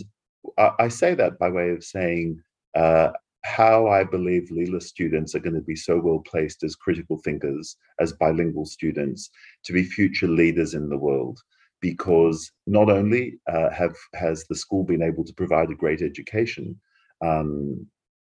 I, 0.59 0.71
I, 0.81 0.89
say 0.89 1.15
that 1.15 1.39
by 1.39 1.51
way 1.51 1.71
of 1.71 1.85
saying 1.85 2.41
uh, 2.75 3.11
how 3.47 3.87
I 3.87 4.03
believe 4.03 4.51
Lila 4.51 4.81
students 4.81 5.35
are 5.35 5.39
going 5.39 5.55
to 5.55 5.61
be 5.61 5.77
so 5.77 5.99
well 5.99 6.19
placed 6.19 6.65
as 6.65 6.75
critical 6.75 7.19
thinkers, 7.25 7.77
as 8.01 8.13
bilingual 8.13 8.67
students, 8.67 9.31
to 9.65 9.73
be 9.73 9.85
future 9.85 10.27
leaders 10.27 10.75
in 10.75 10.89
the 10.89 10.99
world. 10.99 11.39
Because 11.81 12.51
not 12.67 12.91
only 12.91 13.39
uh, 13.49 13.71
have 13.71 13.95
has 14.15 14.45
the 14.45 14.57
school 14.57 14.83
been 14.83 15.03
able 15.03 15.25
to 15.25 15.33
provide 15.35 15.71
a 15.71 15.75
great 15.75 16.03
education, 16.03 16.81
um, 17.25 17.87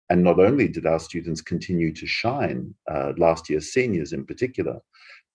and 0.09 0.23
not 0.23 0.39
only 0.39 0.67
did 0.67 0.85
our 0.85 0.99
students 0.99 1.41
continue 1.41 1.91
to 1.93 2.05
shine, 2.05 2.73
uh, 2.91 3.13
last 3.17 3.49
year's 3.49 3.73
seniors 3.73 4.13
in 4.13 4.25
particular, 4.25 4.79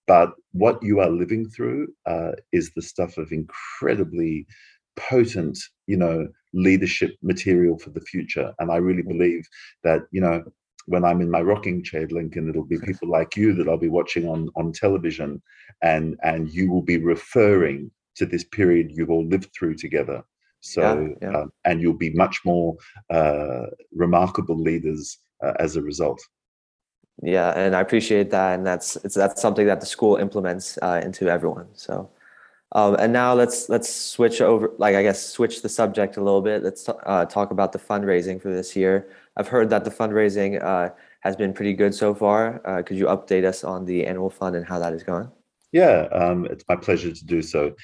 but 0.07 0.31
what 0.51 0.81
you 0.81 0.99
are 0.99 1.09
living 1.09 1.49
through 1.49 1.87
uh, 2.05 2.31
is 2.51 2.71
the 2.71 2.81
stuff 2.81 3.17
of 3.17 3.31
incredibly 3.31 4.47
potent, 4.95 5.57
you 5.87 5.97
know, 5.97 6.27
leadership 6.53 7.15
material 7.21 7.77
for 7.77 7.89
the 7.89 8.01
future. 8.01 8.53
And 8.59 8.71
I 8.71 8.77
really 8.77 9.03
mm. 9.03 9.09
believe 9.09 9.47
that, 9.83 10.01
you 10.11 10.21
know, 10.21 10.43
when 10.85 11.05
I'm 11.05 11.21
in 11.21 11.31
my 11.31 11.41
rocking 11.41 11.83
chair, 11.83 12.07
Lincoln, 12.09 12.49
it'll 12.49 12.65
be 12.65 12.79
people 12.85 13.09
like 13.09 13.35
you 13.35 13.53
that 13.53 13.67
I'll 13.67 13.77
be 13.77 13.89
watching 13.89 14.27
on 14.27 14.49
on 14.55 14.71
television, 14.71 15.41
and 15.81 16.17
and 16.23 16.51
you 16.51 16.69
will 16.71 16.81
be 16.81 16.97
referring 16.97 17.91
to 18.15 18.25
this 18.25 18.43
period 18.43 18.91
you've 18.91 19.09
all 19.09 19.25
lived 19.25 19.49
through 19.57 19.75
together. 19.75 20.23
So, 20.59 20.81
yeah, 21.21 21.29
yeah. 21.29 21.37
Uh, 21.37 21.45
and 21.65 21.81
you'll 21.81 21.97
be 21.97 22.11
much 22.11 22.39
more 22.45 22.77
uh, 23.09 23.65
remarkable 23.93 24.57
leaders 24.57 25.17
uh, 25.43 25.53
as 25.59 25.75
a 25.75 25.81
result. 25.81 26.21
Yeah, 27.21 27.51
and 27.51 27.75
I 27.75 27.81
appreciate 27.81 28.31
that, 28.31 28.55
and 28.55 28.65
that's 28.65 28.95
it's 28.97 29.15
that's 29.15 29.41
something 29.41 29.67
that 29.67 29.79
the 29.79 29.85
school 29.85 30.15
implements 30.17 30.77
uh, 30.81 31.01
into 31.03 31.29
everyone. 31.29 31.67
So. 31.73 32.09
Um, 32.73 32.95
and 32.95 33.13
now 33.13 33.33
let's 33.35 33.69
let's 33.69 33.93
switch 33.93 34.41
over, 34.41 34.71
like 34.77 34.95
I 34.95 35.03
guess, 35.03 35.23
switch 35.23 35.61
the 35.61 35.69
subject 35.69 36.17
a 36.17 36.21
little 36.21 36.41
bit. 36.41 36.63
Let's 36.63 36.89
uh, 36.89 37.25
talk 37.25 37.51
about 37.51 37.71
the 37.71 37.79
fundraising 37.79 38.41
for 38.41 38.49
this 38.49 38.75
year. 38.75 39.09
I've 39.37 39.47
heard 39.47 39.69
that 39.69 39.85
the 39.85 39.91
fundraising 39.91 40.61
uh, 40.61 40.89
has 41.21 41.35
been 41.35 41.53
pretty 41.53 41.73
good 41.73 41.93
so 41.93 42.15
far. 42.15 42.61
Uh, 42.65 42.81
could 42.81 42.97
you 42.97 43.05
update 43.05 43.45
us 43.45 43.63
on 43.63 43.85
the 43.85 44.05
annual 44.05 44.29
fund 44.29 44.55
and 44.55 44.65
how 44.65 44.79
that 44.79 44.93
is 44.93 45.03
going? 45.03 45.29
Yeah, 45.71 46.07
um, 46.11 46.45
it's 46.45 46.65
my 46.67 46.75
pleasure 46.75 47.11
to 47.11 47.25
do 47.25 47.41
so. 47.41 47.75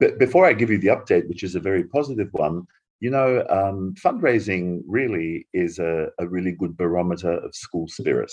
But 0.00 0.18
before 0.18 0.44
I 0.44 0.52
give 0.52 0.70
you 0.70 0.78
the 0.78 0.88
update, 0.88 1.28
which 1.28 1.44
is 1.44 1.54
a 1.54 1.60
very 1.60 1.84
positive 1.84 2.28
one, 2.32 2.66
you 2.98 3.10
know, 3.10 3.44
um, 3.48 3.94
fundraising 3.94 4.82
really 4.86 5.46
is 5.52 5.78
a, 5.78 6.08
a, 6.20 6.26
really 6.26 6.52
good 6.52 6.76
barometer 6.76 7.32
of 7.32 7.54
school 7.54 7.88
spirit. 7.88 8.30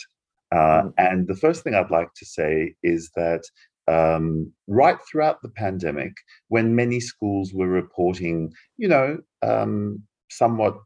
Uh, 0.52 0.84
mm. 0.84 0.94
and 0.98 1.28
the 1.28 1.36
first 1.36 1.64
thing 1.64 1.74
I'd 1.74 1.90
like 1.90 2.14
to 2.16 2.26
say 2.26 2.76
is 2.84 3.10
that 3.16 3.42
um, 3.90 4.52
right 4.68 4.98
throughout 5.10 5.42
the 5.42 5.50
pandemic, 5.50 6.14
when 6.50 6.76
many 6.76 7.00
schools 7.00 7.54
were 7.54 7.68
reporting, 7.68 8.52
you 8.78 8.88
know, 8.88 9.18
um, 9.42 10.04
somewhat 10.30 10.78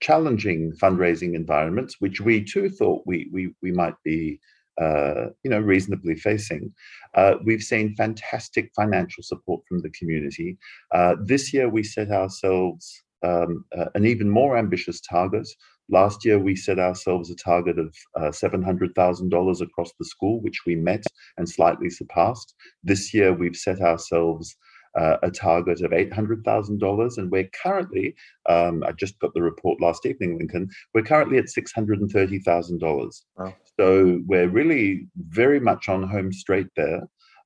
challenging 0.00 0.72
fundraising 0.72 1.34
environments, 1.34 1.96
which 1.98 2.20
we 2.20 2.44
too 2.44 2.68
thought 2.68 3.02
we 3.06 3.28
we 3.32 3.54
we 3.62 3.72
might 3.72 3.94
be 4.04 4.38
uh, 4.80 5.26
you 5.44 5.50
know, 5.50 5.60
reasonably 5.60 6.16
facing. 6.16 6.72
Uh, 7.14 7.34
we've 7.44 7.62
seen 7.62 7.94
fantastic 7.94 8.70
financial 8.74 9.22
support 9.22 9.62
from 9.68 9.78
the 9.80 9.90
community. 9.90 10.58
Uh, 10.92 11.14
this 11.22 11.52
year, 11.54 11.68
we 11.68 11.82
set 11.82 12.10
ourselves 12.10 13.02
um, 13.22 13.64
an 13.94 14.04
even 14.04 14.28
more 14.28 14.58
ambitious 14.58 15.00
target. 15.00 15.48
Last 15.90 16.24
year, 16.24 16.38
we 16.38 16.56
set 16.56 16.78
ourselves 16.78 17.30
a 17.30 17.36
target 17.36 17.78
of 17.78 17.94
uh, 18.16 18.30
$700,000 18.30 19.60
across 19.60 19.92
the 19.98 20.04
school, 20.04 20.40
which 20.42 20.60
we 20.66 20.76
met 20.76 21.04
and 21.36 21.48
slightly 21.48 21.90
surpassed. 21.90 22.54
This 22.82 23.12
year, 23.12 23.32
we've 23.32 23.56
set 23.56 23.80
ourselves 23.80 24.56
uh, 24.98 25.16
a 25.22 25.30
target 25.30 25.80
of 25.82 25.90
$800,000. 25.90 27.18
And 27.18 27.30
we're 27.30 27.48
currently, 27.62 28.14
um, 28.48 28.82
I 28.86 28.92
just 28.92 29.18
got 29.18 29.34
the 29.34 29.42
report 29.42 29.80
last 29.80 30.06
evening, 30.06 30.38
Lincoln, 30.38 30.68
we're 30.94 31.02
currently 31.02 31.38
at 31.38 31.46
$630,000. 31.46 33.22
Wow. 33.36 33.54
So 33.78 34.20
we're 34.26 34.48
really 34.48 35.06
very 35.16 35.58
much 35.60 35.88
on 35.88 36.04
home 36.04 36.32
straight 36.32 36.68
there. 36.76 37.02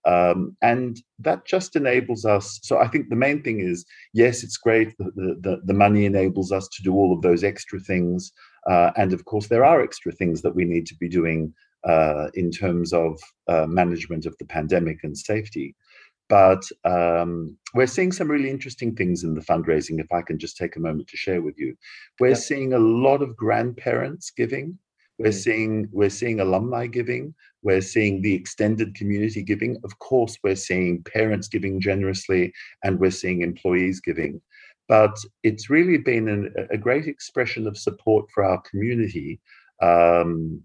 Um, 0.08 0.56
and 0.62 0.98
that 1.18 1.46
just 1.46 1.76
enables 1.76 2.24
us. 2.24 2.58
So 2.62 2.78
I 2.78 2.88
think 2.88 3.08
the 3.08 3.16
main 3.16 3.42
thing 3.42 3.60
is 3.60 3.84
yes, 4.14 4.42
it's 4.42 4.56
great. 4.56 4.96
The, 4.98 5.36
the, 5.40 5.60
the 5.64 5.74
money 5.74 6.06
enables 6.06 6.50
us 6.50 6.66
to 6.68 6.82
do 6.82 6.94
all 6.94 7.12
of 7.12 7.20
those 7.22 7.44
extra 7.44 7.78
things. 7.78 8.32
Uh, 8.70 8.90
and 8.96 9.12
of 9.12 9.26
course, 9.26 9.48
there 9.48 9.64
are 9.64 9.82
extra 9.82 10.12
things 10.12 10.40
that 10.42 10.54
we 10.54 10.64
need 10.64 10.86
to 10.86 10.96
be 10.96 11.08
doing 11.08 11.52
uh, 11.84 12.28
in 12.34 12.50
terms 12.50 12.92
of 12.92 13.20
uh, 13.48 13.66
management 13.66 14.24
of 14.24 14.34
the 14.38 14.46
pandemic 14.46 14.98
and 15.02 15.16
safety. 15.16 15.76
But 16.28 16.62
um, 16.84 17.56
we're 17.74 17.86
seeing 17.86 18.12
some 18.12 18.30
really 18.30 18.50
interesting 18.50 18.94
things 18.94 19.24
in 19.24 19.34
the 19.34 19.40
fundraising, 19.40 19.98
if 20.00 20.12
I 20.12 20.22
can 20.22 20.38
just 20.38 20.56
take 20.56 20.76
a 20.76 20.80
moment 20.80 21.08
to 21.08 21.16
share 21.16 21.42
with 21.42 21.58
you. 21.58 21.74
We're 22.20 22.28
yep. 22.28 22.38
seeing 22.38 22.72
a 22.72 22.78
lot 22.78 23.22
of 23.22 23.36
grandparents 23.36 24.30
giving. 24.30 24.78
We're 25.18 25.30
mm. 25.30 25.34
seeing 25.34 25.88
we're 25.92 26.10
seeing 26.10 26.40
alumni 26.40 26.86
giving. 26.86 27.34
We're 27.62 27.80
seeing 27.80 28.22
the 28.22 28.34
extended 28.34 28.94
community 28.94 29.42
giving. 29.42 29.76
Of 29.84 29.98
course, 29.98 30.36
we're 30.42 30.56
seeing 30.56 31.02
parents 31.02 31.48
giving 31.48 31.80
generously, 31.80 32.52
and 32.84 32.98
we're 32.98 33.10
seeing 33.10 33.42
employees 33.42 34.00
giving. 34.00 34.40
But 34.88 35.16
it's 35.42 35.68
really 35.68 35.98
been 35.98 36.28
an, 36.28 36.54
a 36.70 36.78
great 36.78 37.06
expression 37.06 37.66
of 37.66 37.76
support 37.76 38.30
for 38.32 38.44
our 38.44 38.62
community, 38.62 39.40
um, 39.82 40.62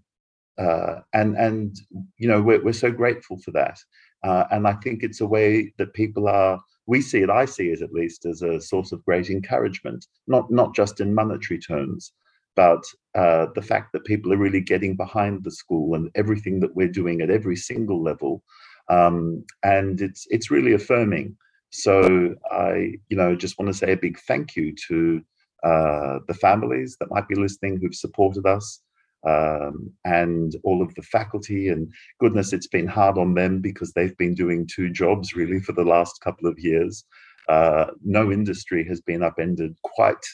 uh, 0.58 1.00
and 1.12 1.36
and 1.36 1.76
you 2.16 2.28
know 2.28 2.40
we're, 2.40 2.62
we're 2.62 2.72
so 2.72 2.90
grateful 2.90 3.38
for 3.38 3.50
that. 3.52 3.78
Uh, 4.24 4.46
and 4.50 4.66
I 4.66 4.72
think 4.74 5.02
it's 5.02 5.20
a 5.20 5.26
way 5.26 5.72
that 5.76 5.92
people 5.92 6.28
are, 6.28 6.58
we 6.86 7.02
see 7.02 7.20
it, 7.20 7.28
I 7.28 7.44
see 7.44 7.68
it 7.68 7.82
at 7.82 7.92
least, 7.92 8.24
as 8.24 8.40
a 8.40 8.58
source 8.58 8.90
of 8.90 9.04
great 9.04 9.28
encouragement, 9.28 10.06
not, 10.26 10.50
not 10.50 10.74
just 10.74 11.00
in 11.00 11.14
monetary 11.14 11.60
terms, 11.60 12.12
but 12.56 12.82
uh, 13.14 13.46
the 13.54 13.62
fact 13.62 13.92
that 13.92 14.04
people 14.04 14.32
are 14.32 14.38
really 14.38 14.60
getting 14.60 14.96
behind 14.96 15.44
the 15.44 15.50
school 15.50 15.94
and 15.94 16.10
everything 16.14 16.60
that 16.60 16.74
we're 16.74 16.88
doing 16.88 17.20
at 17.20 17.30
every 17.30 17.56
single 17.56 18.02
level. 18.02 18.42
Um, 18.88 19.44
and 19.62 20.00
it's, 20.00 20.26
it's 20.30 20.50
really 20.50 20.74
affirming. 20.74 21.36
So 21.70 22.34
I, 22.50 22.94
you 23.08 23.16
know, 23.16 23.34
just 23.34 23.58
want 23.58 23.72
to 23.72 23.78
say 23.78 23.92
a 23.92 23.96
big 23.96 24.18
thank 24.20 24.56
you 24.56 24.74
to 24.88 25.22
uh, 25.64 26.18
the 26.28 26.34
families 26.34 26.96
that 27.00 27.10
might 27.10 27.26
be 27.26 27.34
listening 27.34 27.80
who've 27.80 27.94
supported 27.94 28.46
us, 28.46 28.80
um, 29.26 29.90
and 30.04 30.54
all 30.62 30.82
of 30.82 30.94
the 30.94 31.02
faculty. 31.02 31.68
And 31.68 31.90
goodness, 32.20 32.52
it's 32.52 32.66
been 32.66 32.86
hard 32.86 33.16
on 33.18 33.34
them 33.34 33.60
because 33.60 33.92
they've 33.92 34.16
been 34.18 34.34
doing 34.34 34.66
two 34.66 34.90
jobs 34.90 35.34
really 35.34 35.60
for 35.60 35.72
the 35.72 35.84
last 35.84 36.20
couple 36.20 36.48
of 36.48 36.58
years. 36.58 37.04
Uh, 37.48 37.86
no 38.04 38.30
industry 38.30 38.86
has 38.86 39.00
been 39.00 39.22
upended 39.22 39.76
quite 39.82 40.24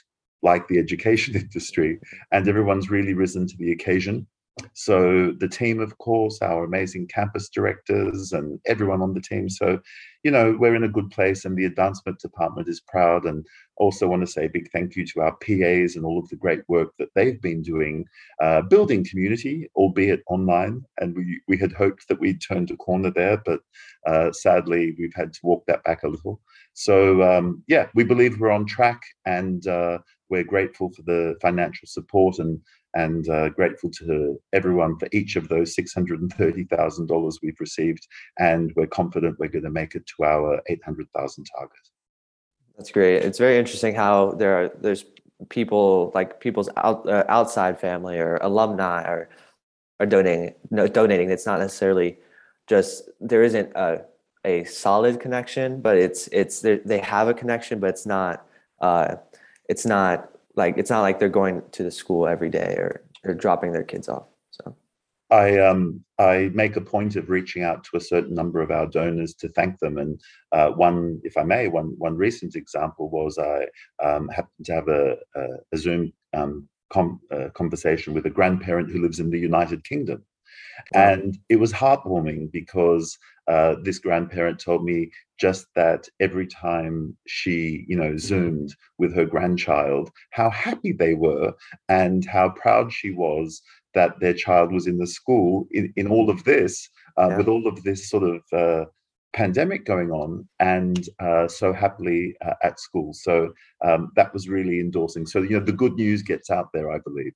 like 0.43 0.69
the 0.69 0.79
education 0.79 1.35
industry, 1.45 1.99
and 2.33 2.49
everyone's 2.49 2.91
really 2.91 3.15
risen 3.15 3.47
to 3.47 3.57
the 3.59 3.73
occasion. 3.73 4.27
So 4.75 5.33
the 5.39 5.49
team, 5.49 5.81
of 5.81 5.97
course, 5.99 6.41
our 6.43 6.65
amazing 6.65 7.07
campus 7.09 7.49
directors 7.49 8.33
and 8.33 8.59
everyone 8.67 9.03
on 9.03 9.15
the 9.15 9.21
team. 9.21 9.49
So, 9.49 9.81
you 10.23 10.31
know, 10.31 10.57
we're 10.59 10.75
in 10.75 10.85
a 10.85 10.89
good 10.89 11.11
place 11.11 11.45
and 11.45 11.57
the 11.57 11.65
advancement 11.65 12.19
department 12.19 12.69
is 12.69 12.81
proud. 12.81 13.25
And 13.25 13.47
also 13.77 14.07
want 14.07 14.23
to 14.23 14.31
say 14.31 14.45
a 14.45 14.51
big 14.51 14.71
thank 14.71 14.97
you 14.97 15.07
to 15.07 15.21
our 15.21 15.37
PAs 15.37 15.97
and 15.97 16.05
all 16.05 16.19
of 16.19 16.29
the 16.29 16.37
great 16.37 16.61
work 16.69 16.93
that 16.99 17.09
they've 17.15 17.41
been 17.41 17.63
doing, 17.63 18.05
uh, 18.43 18.63
building 18.63 19.05
community, 19.09 19.71
albeit 19.77 20.23
online. 20.29 20.83
And 20.99 21.17
we, 21.17 21.41
we 21.49 21.57
had 21.57 21.73
hoped 21.73 22.07
that 22.09 22.21
we'd 22.21 22.43
turned 22.43 22.71
a 22.71 22.77
corner 22.77 23.11
there, 23.11 23.41
but 23.45 23.61
uh, 24.07 24.33
sadly, 24.33 24.95
we've 24.99 25.15
had 25.15 25.33
to 25.33 25.41
walk 25.43 25.65
that 25.67 25.83
back 25.85 26.03
a 26.03 26.09
little. 26.09 26.41
So 26.75 27.23
um, 27.23 27.63
yeah, 27.67 27.87
we 27.95 28.05
believe 28.05 28.39
we're 28.39 28.51
on 28.51 28.67
track 28.67 29.01
and 29.25 29.67
uh, 29.67 29.99
we're 30.31 30.45
grateful 30.45 30.91
for 30.91 31.03
the 31.03 31.37
financial 31.43 31.87
support 31.87 32.39
and 32.39 32.61
and 32.95 33.29
uh, 33.29 33.49
grateful 33.51 33.91
to 33.91 34.41
everyone 34.53 34.99
for 34.99 35.09
each 35.13 35.37
of 35.37 35.49
those 35.49 35.77
$630,000 35.77 37.33
we've 37.41 37.61
received. 37.61 38.09
And 38.39 38.73
we're 38.75 38.89
confident 38.89 39.39
we're 39.39 39.47
going 39.49 39.63
to 39.63 39.71
make 39.71 39.95
it 39.95 40.05
to 40.17 40.25
our 40.25 40.61
800,000 40.69 41.47
target. 41.57 41.79
That's 42.77 42.91
great. 42.91 43.23
It's 43.23 43.39
very 43.39 43.59
interesting 43.59 43.95
how 43.95 44.33
there 44.33 44.57
are 44.57 44.71
there's 44.81 45.05
people 45.51 46.11
like 46.15 46.41
people's 46.41 46.69
out, 46.77 47.09
uh, 47.09 47.25
outside 47.29 47.79
family 47.79 48.19
or 48.19 48.37
alumni 48.37 49.03
are 49.05 49.29
are 50.01 50.07
donating 50.07 50.55
no, 50.71 50.89
donating. 50.89 51.31
It's 51.31 51.47
not 51.47 51.61
necessarily 51.61 52.19
just 52.67 53.09
there 53.21 53.43
isn't 53.43 53.71
a 53.77 54.03
a 54.47 54.65
solid 54.65 55.21
connection, 55.21 55.83
but 55.83 55.99
it's 55.99 56.29
it's 56.29 56.61
they 56.61 57.01
have 57.03 57.29
a 57.29 57.35
connection, 57.35 57.81
but 57.81 57.91
it's 57.91 58.07
not 58.07 58.47
uh, 58.81 59.17
it's 59.71 59.87
not 59.87 60.29
like 60.57 60.77
it's 60.77 60.91
not 60.91 61.00
like 61.00 61.19
they're 61.19 61.39
going 61.43 61.62
to 61.73 61.83
the 61.83 61.91
school 61.91 62.27
every 62.27 62.50
day 62.50 62.75
or 62.77 63.03
they're 63.23 63.35
dropping 63.35 63.73
their 63.73 63.85
kids 63.85 64.09
off 64.09 64.27
so. 64.50 64.77
I 65.31 65.59
um 65.61 66.05
I 66.19 66.50
make 66.53 66.77
a 66.77 66.81
point 66.81 67.15
of 67.15 67.31
reaching 67.31 67.62
out 67.62 67.85
to 67.85 67.97
a 67.97 68.00
certain 68.00 68.35
number 68.35 68.61
of 68.61 68.73
our 68.73 68.87
donors 68.87 69.33
to 69.35 69.49
thank 69.49 69.79
them, 69.79 69.97
and 69.97 70.21
uh, 70.50 70.71
one, 70.71 71.21
if 71.23 71.37
I 71.37 71.45
may, 71.45 71.69
one 71.69 71.95
one 71.99 72.17
recent 72.17 72.57
example 72.57 73.09
was 73.09 73.39
I 73.39 73.67
um, 74.05 74.29
happened 74.29 74.67
to 74.67 74.75
have 74.75 74.89
a, 74.89 75.17
a, 75.37 75.47
a 75.73 75.79
Zoom 75.79 76.12
um, 76.35 76.69
com, 76.93 77.21
uh, 77.33 77.49
conversation 77.55 78.12
with 78.12 78.27
a 78.27 78.31
grandparent 78.31 78.91
who 78.91 79.00
lives 79.00 79.21
in 79.21 79.31
the 79.31 79.39
United 79.39 79.85
Kingdom, 79.85 80.25
and 80.95 81.39
it 81.49 81.57
was 81.57 81.73
heartwarming 81.73 82.51
because 82.53 83.19
uh, 83.49 83.75
this 83.83 83.99
grandparent 83.99 84.61
told 84.61 84.85
me 84.85 85.11
just 85.39 85.67
that 85.75 86.07
every 86.21 86.47
time 86.47 87.17
she, 87.27 87.85
you 87.89 87.97
know, 87.97 88.17
zoomed 88.17 88.75
with 88.99 89.15
her 89.15 89.25
grandchild, 89.25 90.11
how 90.31 90.51
happy 90.51 90.93
they 90.93 91.15
were 91.15 91.53
and 91.89 92.25
how 92.25 92.51
proud 92.51 92.93
she 92.93 93.11
was 93.11 93.63
that 93.95 94.21
their 94.21 94.35
child 94.35 94.73
was 94.73 94.87
in 94.87 94.99
the 94.99 95.07
school 95.07 95.67
in, 95.73 95.93
in 95.97 96.07
all 96.07 96.31
of 96.31 96.45
this, 96.45 96.89
uh, 97.19 97.29
yeah. 97.31 97.37
with 97.39 97.49
all 97.49 97.67
of 97.67 97.83
this 97.83 98.09
sort 98.09 98.23
of 98.23 98.43
uh, 98.53 98.85
pandemic 99.33 99.85
going 99.85 100.11
on, 100.11 100.49
and 100.61 101.09
uh, 101.21 101.49
so 101.49 101.73
happily 101.73 102.37
uh, 102.45 102.55
at 102.63 102.79
school. 102.79 103.13
So 103.15 103.53
um, 103.85 104.13
that 104.17 104.33
was 104.33 104.49
really 104.49 104.81
endorsing. 104.81 105.27
So, 105.27 105.43
you 105.43 105.59
know, 105.59 105.65
the 105.65 105.73
good 105.73 105.95
news 105.95 106.23
gets 106.23 106.51
out 106.51 106.69
there, 106.73 106.93
I 106.93 106.99
believe. 106.99 107.33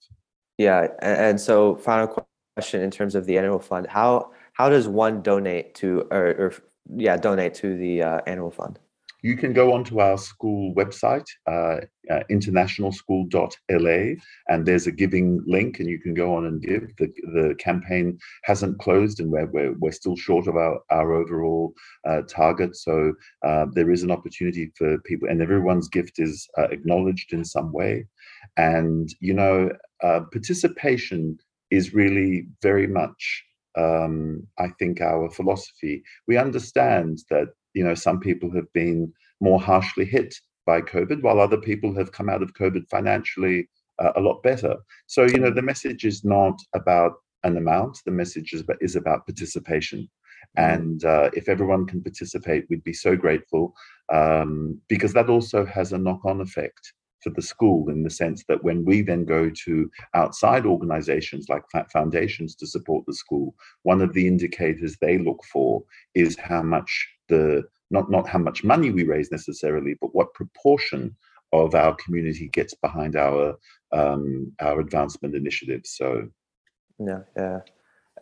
Yeah. 0.58 0.88
And 1.00 1.40
so, 1.40 1.76
final 1.76 2.06
question 2.54 2.82
in 2.82 2.90
terms 2.90 3.14
of 3.14 3.26
the 3.26 3.36
annual 3.36 3.58
fund. 3.58 3.86
How 3.88 4.30
how 4.52 4.68
does 4.68 4.86
one 4.86 5.22
donate 5.22 5.74
to 5.76 6.06
or, 6.10 6.26
or 6.38 6.54
yeah 6.96 7.16
donate 7.16 7.54
to 7.54 7.76
the 7.76 8.02
uh, 8.02 8.20
annual 8.26 8.50
fund? 8.50 8.78
You 9.22 9.38
can 9.38 9.54
go 9.54 9.72
onto 9.72 10.00
our 10.00 10.18
school 10.18 10.74
website 10.74 11.24
uh, 11.46 11.78
uh, 12.10 12.22
internationalschool.la 12.30 14.14
and 14.48 14.66
there's 14.66 14.86
a 14.86 14.92
giving 14.92 15.42
link 15.46 15.80
and 15.80 15.88
you 15.88 15.98
can 15.98 16.12
go 16.12 16.34
on 16.34 16.44
and 16.44 16.60
give. 16.60 16.94
The, 16.98 17.10
the 17.32 17.54
campaign 17.58 18.18
hasn't 18.42 18.80
closed 18.80 19.20
and 19.20 19.32
we're, 19.32 19.46
we're, 19.46 19.72
we're 19.78 19.92
still 19.92 20.14
short 20.14 20.46
of 20.46 20.56
our, 20.56 20.78
our 20.90 21.14
overall 21.14 21.72
uh, 22.06 22.20
target. 22.28 22.76
So 22.76 23.14
uh, 23.42 23.64
there 23.72 23.90
is 23.90 24.02
an 24.02 24.10
opportunity 24.10 24.70
for 24.76 24.98
people 25.06 25.30
and 25.30 25.40
everyone's 25.40 25.88
gift 25.88 26.18
is 26.18 26.46
uh, 26.58 26.68
acknowledged 26.70 27.32
in 27.32 27.46
some 27.46 27.72
way. 27.72 28.06
And 28.58 29.08
you 29.20 29.32
know 29.32 29.70
uh, 30.02 30.20
participation 30.30 31.38
is 31.74 31.94
really 31.94 32.46
very 32.62 32.86
much, 32.86 33.44
um, 33.76 34.46
I 34.58 34.68
think, 34.78 35.00
our 35.00 35.30
philosophy. 35.30 36.02
We 36.26 36.36
understand 36.36 37.18
that 37.30 37.48
you 37.74 37.84
know 37.84 37.94
some 37.94 38.20
people 38.20 38.50
have 38.52 38.72
been 38.72 39.12
more 39.40 39.60
harshly 39.60 40.04
hit 40.04 40.34
by 40.66 40.80
COVID, 40.80 41.22
while 41.22 41.40
other 41.40 41.58
people 41.58 41.94
have 41.96 42.12
come 42.12 42.28
out 42.28 42.42
of 42.42 42.54
COVID 42.54 42.88
financially 42.88 43.68
uh, 43.98 44.12
a 44.16 44.20
lot 44.20 44.42
better. 44.42 44.76
So 45.06 45.24
you 45.24 45.38
know 45.38 45.50
the 45.50 45.62
message 45.62 46.04
is 46.04 46.24
not 46.24 46.58
about 46.74 47.14
an 47.42 47.56
amount. 47.56 47.98
The 48.06 48.12
message 48.12 48.52
is 48.52 48.62
about, 48.62 48.78
is 48.80 48.96
about 48.96 49.26
participation. 49.26 50.08
And 50.56 51.04
uh, 51.04 51.30
if 51.32 51.48
everyone 51.48 51.86
can 51.86 52.02
participate, 52.02 52.66
we'd 52.68 52.84
be 52.84 52.92
so 52.92 53.16
grateful 53.16 53.74
um, 54.12 54.80
because 54.88 55.12
that 55.14 55.28
also 55.28 55.64
has 55.64 55.92
a 55.92 55.98
knock 55.98 56.24
on 56.24 56.40
effect 56.40 56.92
for 57.24 57.30
the 57.30 57.42
school 57.42 57.88
in 57.88 58.04
the 58.04 58.10
sense 58.10 58.44
that 58.48 58.62
when 58.62 58.84
we 58.84 59.02
then 59.02 59.24
go 59.24 59.50
to 59.64 59.90
outside 60.14 60.66
organizations 60.66 61.48
like 61.48 61.64
foundations 61.90 62.54
to 62.54 62.66
support 62.66 63.04
the 63.06 63.14
school, 63.14 63.54
one 63.82 64.00
of 64.00 64.12
the 64.12 64.28
indicators 64.28 64.96
they 65.00 65.18
look 65.18 65.42
for 65.52 65.82
is 66.14 66.36
how 66.38 66.62
much 66.62 67.08
the 67.28 67.64
not 67.90 68.10
not 68.10 68.28
how 68.28 68.38
much 68.38 68.62
money 68.62 68.90
we 68.90 69.04
raise 69.04 69.32
necessarily, 69.32 69.96
but 70.00 70.14
what 70.14 70.34
proportion 70.34 71.16
of 71.52 71.74
our 71.74 71.94
community 71.94 72.48
gets 72.48 72.74
behind 72.74 73.16
our 73.16 73.56
um, 73.92 74.52
our 74.60 74.80
advancement 74.80 75.34
initiatives. 75.34 75.90
So, 75.90 76.28
yeah, 76.98 77.20
yeah, 77.36 77.60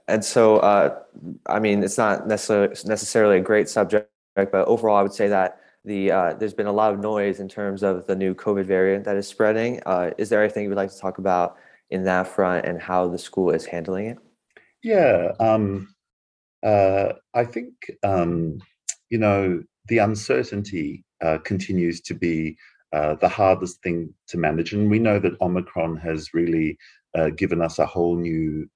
and 0.08 0.24
so 0.24 0.58
uh, 0.58 1.00
I 1.46 1.58
mean, 1.58 1.82
it's 1.82 1.98
not 1.98 2.26
necessarily 2.26 2.74
necessarily 2.84 3.38
a 3.38 3.40
great 3.40 3.68
subject, 3.68 4.08
but 4.36 4.66
overall, 4.66 4.96
I 4.96 5.02
would 5.02 5.14
say 5.14 5.28
that 5.28 5.60
the 5.84 6.10
uh, 6.10 6.34
there's 6.34 6.54
been 6.54 6.66
a 6.66 6.72
lot 6.72 6.92
of 6.92 7.00
noise 7.00 7.40
in 7.40 7.48
terms 7.48 7.82
of 7.82 8.06
the 8.06 8.14
new 8.14 8.34
COVID 8.34 8.64
variant 8.64 9.04
that 9.04 9.16
is 9.16 9.26
spreading. 9.26 9.80
Uh, 9.84 10.10
is 10.18 10.28
there 10.28 10.42
anything 10.42 10.64
you'd 10.64 10.76
like 10.76 10.92
to 10.92 10.98
talk 10.98 11.18
about 11.18 11.56
in 11.90 12.04
that 12.04 12.28
front 12.28 12.64
and 12.66 12.80
how 12.80 13.08
the 13.08 13.18
school 13.18 13.50
is 13.50 13.66
handling 13.66 14.06
it? 14.06 14.18
Yeah, 14.82 15.32
um, 15.40 15.94
uh, 16.62 17.14
I 17.34 17.44
think 17.44 17.74
um, 18.04 18.58
you 19.10 19.18
know 19.18 19.62
the 19.88 19.98
uncertainty 19.98 21.04
uh, 21.24 21.38
continues 21.38 22.00
to 22.02 22.14
be 22.14 22.56
uh, 22.92 23.14
the 23.16 23.28
hardest 23.28 23.82
thing 23.82 24.14
to 24.28 24.38
manage, 24.38 24.72
and 24.72 24.88
we 24.90 25.00
know 25.00 25.18
that 25.18 25.40
Omicron 25.40 25.96
has 25.96 26.32
really 26.32 26.78
uh, 27.16 27.30
given 27.30 27.60
us 27.60 27.78
a 27.78 27.86
whole 27.86 28.16
new 28.16 28.68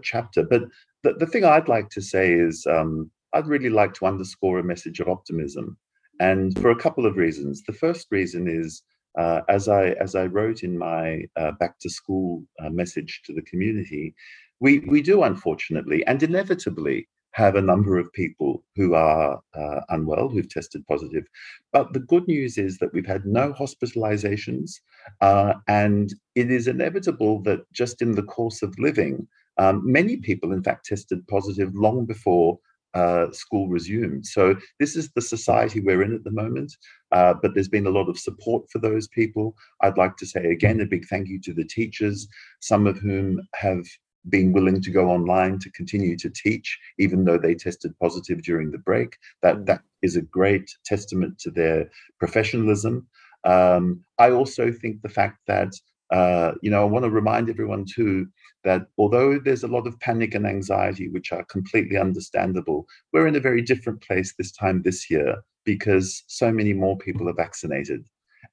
chapter. 0.00 0.44
But 0.44 0.62
the, 1.02 1.14
the 1.14 1.26
thing 1.26 1.44
I'd 1.44 1.66
like 1.66 1.90
to 1.90 2.00
say 2.00 2.32
is 2.32 2.64
um, 2.66 3.10
I'd 3.32 3.48
really 3.48 3.68
like 3.68 3.94
to 3.94 4.06
underscore 4.06 4.60
a 4.60 4.64
message 4.64 5.00
of 5.00 5.08
optimism 5.08 5.76
and 6.20 6.58
for 6.60 6.70
a 6.70 6.76
couple 6.76 7.06
of 7.06 7.16
reasons. 7.16 7.62
The 7.62 7.72
first 7.72 8.06
reason 8.10 8.48
is, 8.48 8.82
uh, 9.18 9.40
as 9.48 9.68
I 9.68 9.90
as 9.92 10.14
I 10.14 10.26
wrote 10.26 10.62
in 10.62 10.78
my 10.78 11.24
uh, 11.36 11.52
back 11.52 11.78
to 11.80 11.90
school 11.90 12.44
uh, 12.62 12.70
message 12.70 13.22
to 13.24 13.32
the 13.32 13.42
community, 13.42 14.14
we 14.60 14.80
we 14.80 15.02
do 15.02 15.22
unfortunately 15.22 16.04
and 16.06 16.22
inevitably 16.22 17.08
have 17.32 17.54
a 17.54 17.60
number 17.60 17.98
of 17.98 18.10
people 18.14 18.64
who 18.76 18.94
are 18.94 19.38
uh, 19.54 19.80
unwell 19.90 20.28
who've 20.28 20.48
tested 20.48 20.82
positive. 20.86 21.24
But 21.70 21.92
the 21.92 22.00
good 22.00 22.26
news 22.26 22.56
is 22.56 22.78
that 22.78 22.94
we've 22.94 23.06
had 23.06 23.26
no 23.26 23.52
hospitalizations, 23.52 24.72
uh, 25.20 25.54
and 25.68 26.14
it 26.34 26.50
is 26.50 26.66
inevitable 26.66 27.42
that 27.42 27.60
just 27.74 28.00
in 28.00 28.12
the 28.12 28.22
course 28.22 28.62
of 28.62 28.78
living, 28.78 29.28
um, 29.58 29.82
many 29.84 30.16
people, 30.16 30.52
in 30.52 30.62
fact, 30.62 30.86
tested 30.86 31.26
positive 31.28 31.74
long 31.74 32.06
before 32.06 32.58
uh, 32.96 33.30
school 33.32 33.68
resumed. 33.68 34.24
So 34.26 34.56
this 34.80 34.96
is 34.96 35.10
the 35.10 35.20
society 35.34 35.80
we're 35.80 36.02
in 36.02 36.14
at 36.14 36.24
the 36.24 36.38
moment. 36.42 36.72
Uh, 37.12 37.34
but 37.40 37.52
there's 37.52 37.76
been 37.76 37.86
a 37.86 37.96
lot 37.98 38.08
of 38.08 38.18
support 38.18 38.62
for 38.70 38.78
those 38.78 39.06
people. 39.08 39.54
I'd 39.82 39.98
like 39.98 40.16
to 40.16 40.26
say 40.26 40.44
again 40.56 40.80
a 40.80 40.86
big 40.86 41.04
thank 41.06 41.28
you 41.28 41.38
to 41.42 41.52
the 41.52 41.68
teachers, 41.78 42.26
some 42.60 42.86
of 42.86 42.96
whom 42.98 43.28
have 43.54 43.84
been 44.28 44.52
willing 44.52 44.80
to 44.82 44.90
go 44.90 45.08
online 45.10 45.58
to 45.60 45.70
continue 45.70 46.16
to 46.16 46.30
teach, 46.30 46.78
even 46.98 47.24
though 47.24 47.38
they 47.38 47.54
tested 47.54 47.92
positive 48.00 48.42
during 48.42 48.70
the 48.70 48.84
break. 48.88 49.10
That 49.42 49.56
mm. 49.56 49.66
that 49.66 49.82
is 50.02 50.16
a 50.16 50.22
great 50.38 50.68
testament 50.84 51.38
to 51.40 51.50
their 51.50 51.90
professionalism. 52.18 53.06
Um, 53.44 54.04
I 54.18 54.30
also 54.30 54.72
think 54.72 55.02
the 55.02 55.16
fact 55.20 55.38
that 55.46 55.72
uh, 56.10 56.52
you 56.62 56.70
know, 56.70 56.82
I 56.82 56.84
want 56.84 57.04
to 57.04 57.10
remind 57.10 57.48
everyone 57.48 57.84
too 57.84 58.26
that 58.64 58.86
although 58.98 59.38
there's 59.38 59.64
a 59.64 59.68
lot 59.68 59.86
of 59.86 59.98
panic 60.00 60.34
and 60.34 60.46
anxiety, 60.46 61.08
which 61.08 61.32
are 61.32 61.44
completely 61.44 61.96
understandable, 61.96 62.86
we're 63.12 63.26
in 63.26 63.36
a 63.36 63.40
very 63.40 63.62
different 63.62 64.02
place 64.02 64.34
this 64.36 64.52
time 64.52 64.82
this 64.82 65.10
year 65.10 65.36
because 65.64 66.22
so 66.26 66.52
many 66.52 66.72
more 66.72 66.96
people 66.98 67.28
are 67.28 67.34
vaccinated. 67.34 68.06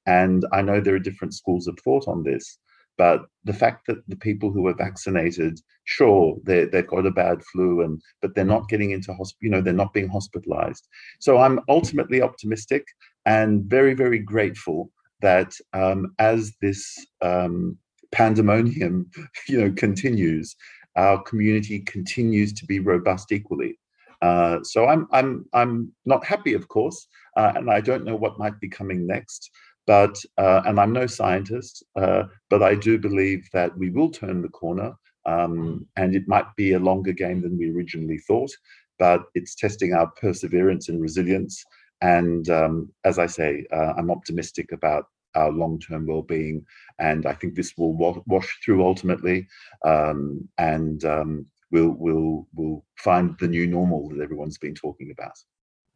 And 0.06 0.44
I 0.52 0.62
know 0.62 0.80
there 0.80 0.94
are 0.94 1.00
different 1.00 1.34
schools 1.34 1.66
of 1.66 1.78
thought 1.78 2.08
on 2.08 2.24
this, 2.24 2.58
but 2.96 3.26
the 3.44 3.52
fact 3.52 3.86
that 3.86 4.06
the 4.08 4.16
people 4.16 4.52
who 4.52 4.66
are 4.66 4.74
vaccinated, 4.74 5.58
sure, 5.84 6.36
they 6.44 6.64
they've 6.66 6.86
got 6.86 7.06
a 7.06 7.10
bad 7.10 7.42
flu, 7.52 7.82
and 7.82 8.00
but 8.20 8.34
they're 8.34 8.44
not 8.44 8.68
getting 8.68 8.90
into 8.90 9.12
hospital, 9.12 9.38
you 9.40 9.50
know, 9.50 9.60
they're 9.60 9.72
not 9.72 9.92
being 9.92 10.08
hospitalized. 10.08 10.86
So 11.20 11.38
I'm 11.38 11.60
ultimately 11.68 12.22
optimistic 12.22 12.86
and 13.26 13.64
very, 13.64 13.94
very 13.94 14.18
grateful 14.18 14.90
that 15.24 15.54
um, 15.72 16.14
as 16.18 16.52
this 16.60 16.94
um, 17.22 17.78
pandemonium, 18.12 19.10
you 19.48 19.58
know, 19.58 19.72
continues, 19.72 20.54
our 20.96 21.20
community 21.22 21.80
continues 21.80 22.52
to 22.52 22.66
be 22.66 22.78
robust 22.78 23.32
equally. 23.32 23.78
Uh, 24.20 24.58
so 24.62 24.86
I'm 24.86 25.08
I'm 25.10 25.46
I'm 25.52 25.92
not 26.04 26.24
happy, 26.24 26.52
of 26.54 26.68
course, 26.68 27.08
uh, 27.36 27.52
and 27.56 27.70
I 27.70 27.80
don't 27.80 28.04
know 28.04 28.16
what 28.16 28.38
might 28.38 28.60
be 28.60 28.68
coming 28.68 29.06
next. 29.06 29.50
But 29.86 30.16
uh, 30.38 30.62
and 30.66 30.78
I'm 30.78 30.92
no 30.92 31.06
scientist, 31.06 31.82
uh, 31.96 32.24
but 32.50 32.62
I 32.62 32.74
do 32.74 32.98
believe 32.98 33.48
that 33.52 33.76
we 33.76 33.90
will 33.90 34.10
turn 34.10 34.42
the 34.42 34.48
corner, 34.48 34.92
um, 35.26 35.86
and 35.96 36.14
it 36.14 36.28
might 36.28 36.46
be 36.56 36.72
a 36.72 36.78
longer 36.90 37.12
game 37.12 37.40
than 37.42 37.58
we 37.58 37.70
originally 37.70 38.18
thought. 38.18 38.52
But 38.98 39.22
it's 39.34 39.54
testing 39.54 39.94
our 39.94 40.08
perseverance 40.20 40.88
and 40.88 41.00
resilience. 41.02 41.64
And 42.00 42.48
um, 42.50 42.92
as 43.04 43.18
I 43.18 43.26
say, 43.26 43.66
uh, 43.72 43.94
I'm 43.96 44.10
optimistic 44.10 44.72
about 44.72 45.06
our 45.34 45.50
long-term 45.50 46.06
well-being 46.06 46.64
and 46.98 47.26
i 47.26 47.32
think 47.32 47.54
this 47.54 47.74
will 47.76 47.94
wa- 47.96 48.22
wash 48.26 48.58
through 48.64 48.84
ultimately 48.84 49.46
um, 49.84 50.48
and 50.58 51.04
um, 51.04 51.46
we'll 51.74 51.96
we'll 51.98 52.46
we'll 52.54 52.84
find 52.96 53.36
the 53.40 53.48
new 53.48 53.66
normal 53.66 54.08
that 54.08 54.20
everyone's 54.20 54.58
been 54.58 54.74
talking 54.74 55.10
about. 55.10 55.36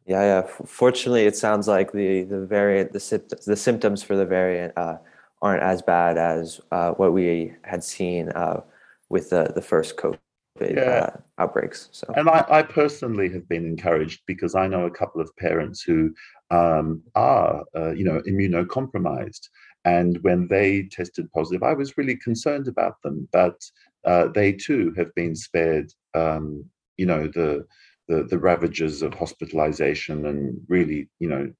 Yeah 0.05 0.23
yeah. 0.23 0.41
Fortunately 0.65 1.25
it 1.25 1.35
sounds 1.35 1.67
like 1.67 1.91
the 1.91 2.23
the 2.23 2.45
variant 2.45 2.91
the, 2.91 3.39
the 3.45 3.55
symptoms 3.55 4.03
for 4.03 4.15
the 4.15 4.25
variant 4.25 4.73
uh, 4.77 4.97
aren't 5.41 5.63
as 5.63 5.81
bad 5.81 6.17
as 6.17 6.59
uh, 6.71 6.91
what 6.91 7.13
we 7.13 7.53
had 7.63 7.83
seen 7.83 8.29
uh, 8.29 8.61
with 9.09 9.29
the 9.29 9.51
the 9.55 9.61
first 9.61 9.97
covid 9.97 10.19
yeah. 10.61 10.81
Uh, 10.81 11.17
outbreaks 11.37 11.87
so. 11.93 12.05
And 12.17 12.29
I, 12.29 12.43
I 12.49 12.63
personally 12.63 13.29
have 13.29 13.47
been 13.47 13.65
encouraged 13.65 14.23
because 14.27 14.55
i 14.55 14.67
know 14.67 14.87
a 14.87 14.91
couple 14.91 15.21
of 15.21 15.33
parents 15.37 15.81
who 15.81 16.13
um, 16.51 17.03
are, 17.15 17.63
uh, 17.75 17.91
you 17.91 18.03
know, 18.03 18.21
immunocompromised. 18.27 19.49
And 19.85 20.17
when 20.23 20.47
they 20.47 20.83
tested 20.91 21.31
positive, 21.31 21.63
I 21.63 21.73
was 21.73 21.97
really 21.97 22.17
concerned 22.17 22.67
about 22.67 23.01
them. 23.01 23.27
But 23.31 23.59
uh, 24.05 24.27
they 24.33 24.53
too 24.53 24.93
have 24.97 25.13
been 25.15 25.35
spared, 25.35 25.91
um, 26.13 26.65
you 26.97 27.05
know, 27.05 27.27
the, 27.27 27.65
the 28.07 28.23
the 28.23 28.39
ravages 28.39 29.01
of 29.01 29.13
hospitalization 29.13 30.25
and 30.25 30.59
really, 30.67 31.09
you 31.19 31.29
know, 31.29 31.51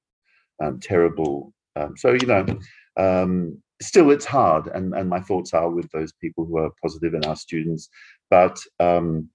um, 0.62 0.80
terrible. 0.80 1.54
Um, 1.75 1.95
so 1.95 2.13
you 2.13 2.28
know, 2.28 2.45
um, 2.97 3.62
still 3.82 4.12
it's 4.12 4.25
hard, 4.25 4.67
and 4.67 4.93
and 4.93 5.10
my 5.10 5.19
thoughts 5.21 5.54
are 5.54 5.69
with 5.69 5.89
those 5.91 6.12
people 6.13 6.45
who 6.45 6.58
are 6.58 6.71
positive 6.82 7.13
and 7.13 7.25
our 7.25 7.36
students. 7.36 7.89
But 8.30 8.60
um, 8.80 9.30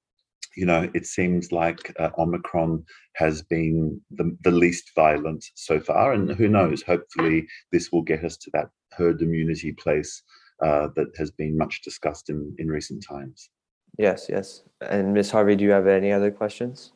you 0.56 0.66
know, 0.66 0.90
it 0.94 1.06
seems 1.06 1.52
like 1.52 1.94
uh, 1.98 2.10
Omicron 2.18 2.84
has 3.16 3.42
been 3.42 4.00
the, 4.10 4.36
the 4.42 4.50
least 4.50 4.90
violent 4.94 5.44
so 5.54 5.80
far. 5.80 6.12
And 6.12 6.30
who 6.30 6.48
knows, 6.48 6.82
hopefully, 6.82 7.46
this 7.72 7.90
will 7.92 8.02
get 8.02 8.24
us 8.24 8.36
to 8.38 8.50
that 8.54 8.68
herd 8.92 9.22
immunity 9.22 9.72
place 9.72 10.22
uh, 10.64 10.88
that 10.96 11.08
has 11.16 11.30
been 11.30 11.56
much 11.56 11.82
discussed 11.82 12.30
in, 12.30 12.54
in 12.58 12.68
recent 12.68 13.04
times. 13.06 13.50
Yes, 13.98 14.26
yes. 14.28 14.62
And 14.80 15.14
Ms. 15.14 15.30
Harvey, 15.30 15.56
do 15.56 15.64
you 15.64 15.70
have 15.70 15.86
any 15.86 16.12
other 16.12 16.30
questions? 16.30 16.92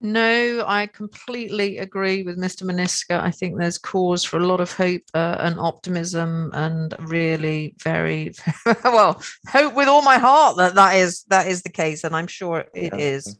No, 0.00 0.62
I 0.66 0.86
completely 0.88 1.78
agree 1.78 2.22
with 2.22 2.38
Mr. 2.38 2.64
Moniska. 2.64 3.18
I 3.18 3.30
think 3.30 3.56
there's 3.56 3.78
cause 3.78 4.24
for 4.24 4.36
a 4.36 4.46
lot 4.46 4.60
of 4.60 4.70
hope 4.72 5.00
uh, 5.14 5.36
and 5.40 5.58
optimism, 5.58 6.50
and 6.52 6.94
really 7.00 7.74
very 7.82 8.34
well 8.84 9.22
hope 9.48 9.74
with 9.74 9.88
all 9.88 10.02
my 10.02 10.18
heart 10.18 10.58
that 10.58 10.74
that 10.74 10.96
is 10.96 11.24
that 11.28 11.46
is 11.46 11.62
the 11.62 11.70
case, 11.70 12.04
and 12.04 12.14
I'm 12.14 12.26
sure 12.26 12.66
it 12.74 12.92
yeah. 12.92 12.98
is. 12.98 13.38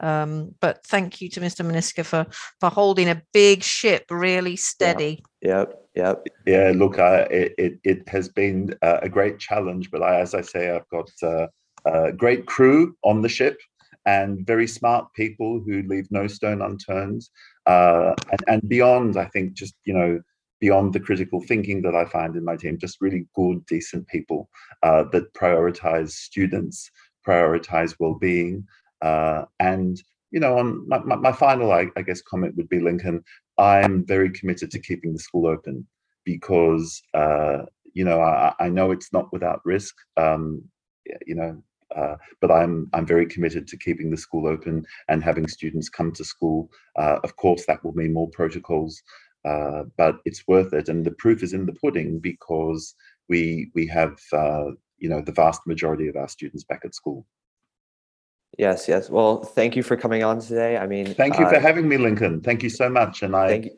Um, 0.00 0.56
but 0.60 0.84
thank 0.84 1.20
you 1.20 1.28
to 1.30 1.40
Mr. 1.40 1.64
Moniska 1.64 2.04
for 2.04 2.26
for 2.58 2.68
holding 2.68 3.08
a 3.08 3.22
big 3.32 3.62
ship 3.62 4.06
really 4.10 4.56
steady. 4.56 5.22
Yep, 5.42 5.72
yep. 5.94 6.26
Yeah, 6.46 6.72
look, 6.74 6.98
uh, 6.98 7.28
it, 7.30 7.54
it 7.56 7.78
it 7.84 8.08
has 8.08 8.28
been 8.28 8.74
uh, 8.82 8.98
a 9.02 9.08
great 9.08 9.38
challenge, 9.38 9.92
but 9.92 10.02
I, 10.02 10.18
as 10.18 10.34
I 10.34 10.40
say, 10.40 10.70
I've 10.70 10.88
got 10.88 11.10
uh, 11.22 11.46
a 11.84 12.12
great 12.12 12.46
crew 12.46 12.96
on 13.04 13.22
the 13.22 13.28
ship 13.28 13.60
and 14.06 14.46
very 14.46 14.66
smart 14.66 15.12
people 15.14 15.60
who 15.64 15.82
leave 15.82 16.10
no 16.10 16.26
stone 16.26 16.62
unturned. 16.62 17.22
Uh, 17.66 18.14
and, 18.30 18.40
and 18.48 18.68
beyond, 18.68 19.16
I 19.16 19.26
think, 19.26 19.52
just, 19.54 19.74
you 19.84 19.94
know, 19.94 20.20
beyond 20.60 20.92
the 20.92 21.00
critical 21.00 21.40
thinking 21.40 21.82
that 21.82 21.94
I 21.94 22.04
find 22.04 22.36
in 22.36 22.44
my 22.44 22.56
team, 22.56 22.78
just 22.78 23.00
really 23.00 23.26
good, 23.34 23.64
decent 23.66 24.06
people 24.08 24.48
uh, 24.82 25.04
that 25.12 25.32
prioritize 25.34 26.10
students, 26.10 26.90
prioritize 27.26 27.96
well-being, 27.98 28.64
uh, 29.02 29.44
and 29.58 30.00
you 30.32 30.40
know, 30.40 30.58
on 30.58 30.88
my, 30.88 30.98
my, 31.00 31.16
my 31.16 31.32
final, 31.32 31.72
I, 31.72 31.88
I, 31.96 32.02
guess, 32.02 32.22
comment 32.22 32.56
would 32.56 32.68
be 32.70 32.80
Lincoln. 32.80 33.22
I'm 33.58 34.04
very 34.06 34.30
committed 34.30 34.70
to 34.70 34.80
keeping 34.80 35.12
the 35.12 35.18
school 35.18 35.46
open 35.46 35.86
because 36.24 37.02
uh, 37.14 37.58
you 37.92 38.04
know 38.04 38.20
I, 38.20 38.54
I, 38.58 38.68
know 38.68 38.90
it's 38.90 39.12
not 39.12 39.30
without 39.32 39.60
risk. 39.64 39.94
Um, 40.16 40.62
you 41.26 41.34
know, 41.34 41.62
uh, 41.96 42.16
but 42.40 42.50
I'm 42.50 42.88
I'm 42.92 43.06
very 43.06 43.26
committed 43.26 43.66
to 43.68 43.76
keeping 43.76 44.10
the 44.10 44.16
school 44.16 44.46
open 44.46 44.84
and 45.08 45.22
having 45.22 45.48
students 45.48 45.88
come 45.88 46.12
to 46.12 46.24
school. 46.24 46.70
Uh, 46.96 47.18
of 47.24 47.36
course, 47.36 47.66
that 47.66 47.82
will 47.84 47.92
mean 47.92 48.12
more 48.12 48.28
protocols, 48.30 49.02
uh, 49.44 49.84
but 49.96 50.16
it's 50.24 50.46
worth 50.46 50.72
it. 50.72 50.88
And 50.88 51.04
the 51.04 51.12
proof 51.12 51.42
is 51.42 51.52
in 51.52 51.66
the 51.66 51.74
pudding 51.74 52.18
because 52.18 52.94
we 53.28 53.70
we 53.74 53.86
have 53.88 54.18
uh, 54.32 54.70
you 54.98 55.08
know 55.08 55.20
the 55.20 55.32
vast 55.32 55.66
majority 55.66 56.08
of 56.08 56.16
our 56.16 56.28
students 56.28 56.64
back 56.64 56.82
at 56.84 56.94
school. 56.94 57.26
Yes, 58.58 58.86
yes. 58.86 59.08
Well, 59.08 59.42
thank 59.42 59.76
you 59.76 59.82
for 59.82 59.96
coming 59.96 60.22
on 60.22 60.40
today. 60.40 60.76
I 60.76 60.86
mean, 60.86 61.14
Thank 61.14 61.38
you 61.38 61.48
for 61.48 61.56
uh, 61.56 61.60
having 61.60 61.88
me, 61.88 61.96
Lincoln. 61.96 62.42
Thank 62.42 62.62
you 62.62 62.70
so 62.70 62.88
much. 62.88 63.22
And 63.22 63.36
I. 63.36 63.70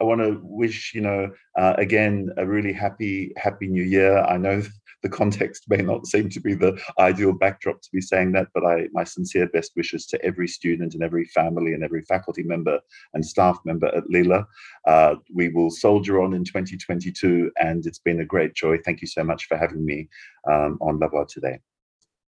I 0.00 0.04
want 0.04 0.20
to 0.20 0.40
wish 0.42 0.94
you 0.94 1.00
know 1.00 1.30
uh, 1.56 1.74
again 1.78 2.28
a 2.36 2.44
really 2.44 2.72
happy 2.72 3.32
happy 3.36 3.68
new 3.68 3.84
year. 3.84 4.18
I 4.18 4.36
know 4.36 4.60
the 5.02 5.08
context 5.08 5.64
may 5.68 5.78
not 5.78 6.06
seem 6.06 6.28
to 6.30 6.40
be 6.40 6.54
the 6.54 6.80
ideal 6.98 7.32
backdrop 7.32 7.80
to 7.82 7.88
be 7.92 8.00
saying 8.00 8.32
that, 8.32 8.48
but 8.54 8.64
I 8.64 8.88
my 8.92 9.04
sincere 9.04 9.48
best 9.48 9.72
wishes 9.76 10.06
to 10.06 10.24
every 10.24 10.48
student 10.48 10.94
and 10.94 11.02
every 11.02 11.24
family 11.26 11.74
and 11.74 11.82
every 11.82 12.02
faculty 12.02 12.42
member 12.42 12.80
and 13.14 13.24
staff 13.24 13.58
member 13.64 13.88
at 13.88 14.08
Lila. 14.08 14.46
Uh, 14.86 15.16
we 15.32 15.48
will 15.48 15.70
soldier 15.70 16.22
on 16.22 16.34
in 16.34 16.44
2022, 16.44 17.50
and 17.60 17.84
it's 17.86 17.98
been 17.98 18.20
a 18.20 18.24
great 18.24 18.54
joy. 18.54 18.78
Thank 18.84 19.00
you 19.00 19.08
so 19.08 19.24
much 19.24 19.46
for 19.46 19.56
having 19.56 19.84
me 19.84 20.08
um, 20.50 20.78
on 20.80 20.98
Lavoir 20.98 21.26
today. 21.26 21.58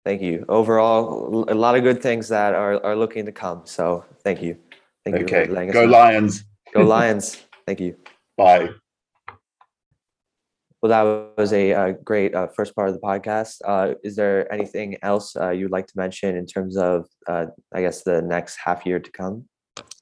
Thank 0.04 0.22
you. 0.22 0.46
Overall, 0.48 1.44
a 1.48 1.54
lot 1.54 1.76
of 1.76 1.83
good 1.83 2.00
things 2.00 2.28
that 2.28 2.54
are, 2.54 2.83
are 2.85 2.96
looking 2.96 3.26
to 3.26 3.33
come. 3.33 3.62
So 3.64 4.04
thank 4.24 4.42
you. 4.42 4.56
Thank 5.04 5.18
you. 5.18 5.24
Okay, 5.24 5.46
go. 5.46 5.85
Lions! 5.85 6.44
Go 6.72 6.83
Lions. 6.83 7.44
Thank 7.66 7.80
you. 7.80 7.96
Bye. 8.37 8.70
Well, 10.83 10.90
that 10.90 11.38
was 11.38 11.53
a, 11.53 11.73
uh 11.73 11.93
great 12.05 12.35
uh, 12.35 12.49
first 12.57 12.75
part 12.75 12.88
of 12.88 12.95
the 12.95 13.01
podcast. 13.01 13.61
Uh, 13.64 13.95
is 14.03 14.16
there 14.16 14.51
anything 14.53 14.97
else 15.03 15.37
uh, 15.37 15.51
you'd 15.51 15.71
like 15.71 15.87
to 15.88 15.93
mention 15.97 16.37
in 16.37 16.47
terms 16.47 16.77
of, 16.77 17.07
uh, 17.29 17.47
I 17.75 17.83
guess, 17.83 18.03
the 18.03 18.23
next 18.23 18.57
half 18.64 18.87
year 18.87 18.99
to 18.99 19.11
come? 19.12 19.45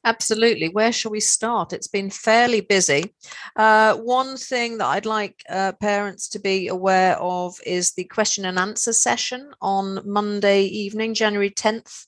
Absolutely. 0.04 0.68
Where 0.68 0.92
shall 0.92 1.10
we 1.10 1.20
start? 1.20 1.72
It's 1.72 1.88
been 1.88 2.10
fairly 2.10 2.60
busy. 2.60 3.14
Uh, 3.56 3.94
one 3.96 4.36
thing 4.36 4.78
that 4.78 4.86
I'd 4.86 5.06
like 5.06 5.42
uh, 5.50 5.72
parents 5.72 6.28
to 6.30 6.38
be 6.38 6.68
aware 6.68 7.18
of 7.18 7.58
is 7.66 7.92
the 7.92 8.04
question 8.04 8.44
and 8.44 8.58
answer 8.58 8.92
session 8.92 9.50
on 9.60 10.00
Monday 10.04 10.62
evening, 10.62 11.14
January 11.14 11.50
10th 11.50 12.06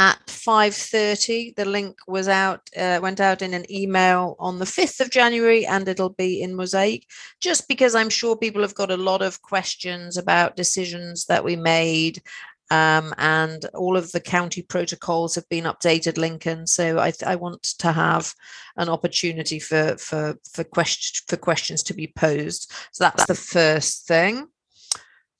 at 0.00 0.18
5.30. 0.28 1.54
The 1.56 1.66
link 1.66 1.98
was 2.08 2.26
out, 2.26 2.70
uh, 2.74 3.00
went 3.02 3.20
out 3.20 3.42
in 3.42 3.52
an 3.52 3.70
email 3.70 4.34
on 4.38 4.58
the 4.58 4.64
5th 4.64 5.00
of 5.00 5.10
January 5.10 5.66
and 5.66 5.86
it'll 5.86 6.08
be 6.08 6.40
in 6.40 6.56
Mosaic, 6.56 7.06
just 7.38 7.68
because 7.68 7.94
I'm 7.94 8.08
sure 8.08 8.34
people 8.34 8.62
have 8.62 8.74
got 8.74 8.90
a 8.90 8.96
lot 8.96 9.20
of 9.20 9.42
questions 9.42 10.16
about 10.16 10.56
decisions 10.56 11.26
that 11.26 11.44
we 11.44 11.54
made 11.54 12.22
um, 12.70 13.12
and 13.18 13.66
all 13.74 13.96
of 13.96 14.12
the 14.12 14.20
county 14.20 14.62
protocols 14.62 15.34
have 15.34 15.48
been 15.50 15.64
updated, 15.64 16.16
Lincoln. 16.16 16.66
So 16.66 16.98
I, 16.98 17.12
I 17.26 17.36
want 17.36 17.62
to 17.80 17.92
have 17.92 18.32
an 18.76 18.88
opportunity 18.88 19.58
for 19.58 19.96
for 19.98 20.38
for 20.50 20.62
question 20.62 21.24
for 21.28 21.36
questions 21.36 21.82
to 21.82 21.94
be 21.94 22.12
posed. 22.16 22.72
So 22.92 23.04
that's 23.04 23.26
the 23.26 23.34
first 23.34 24.06
thing. 24.06 24.46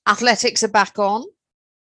Athletics 0.05 0.63
are 0.63 0.67
back 0.67 0.99
on 0.99 1.23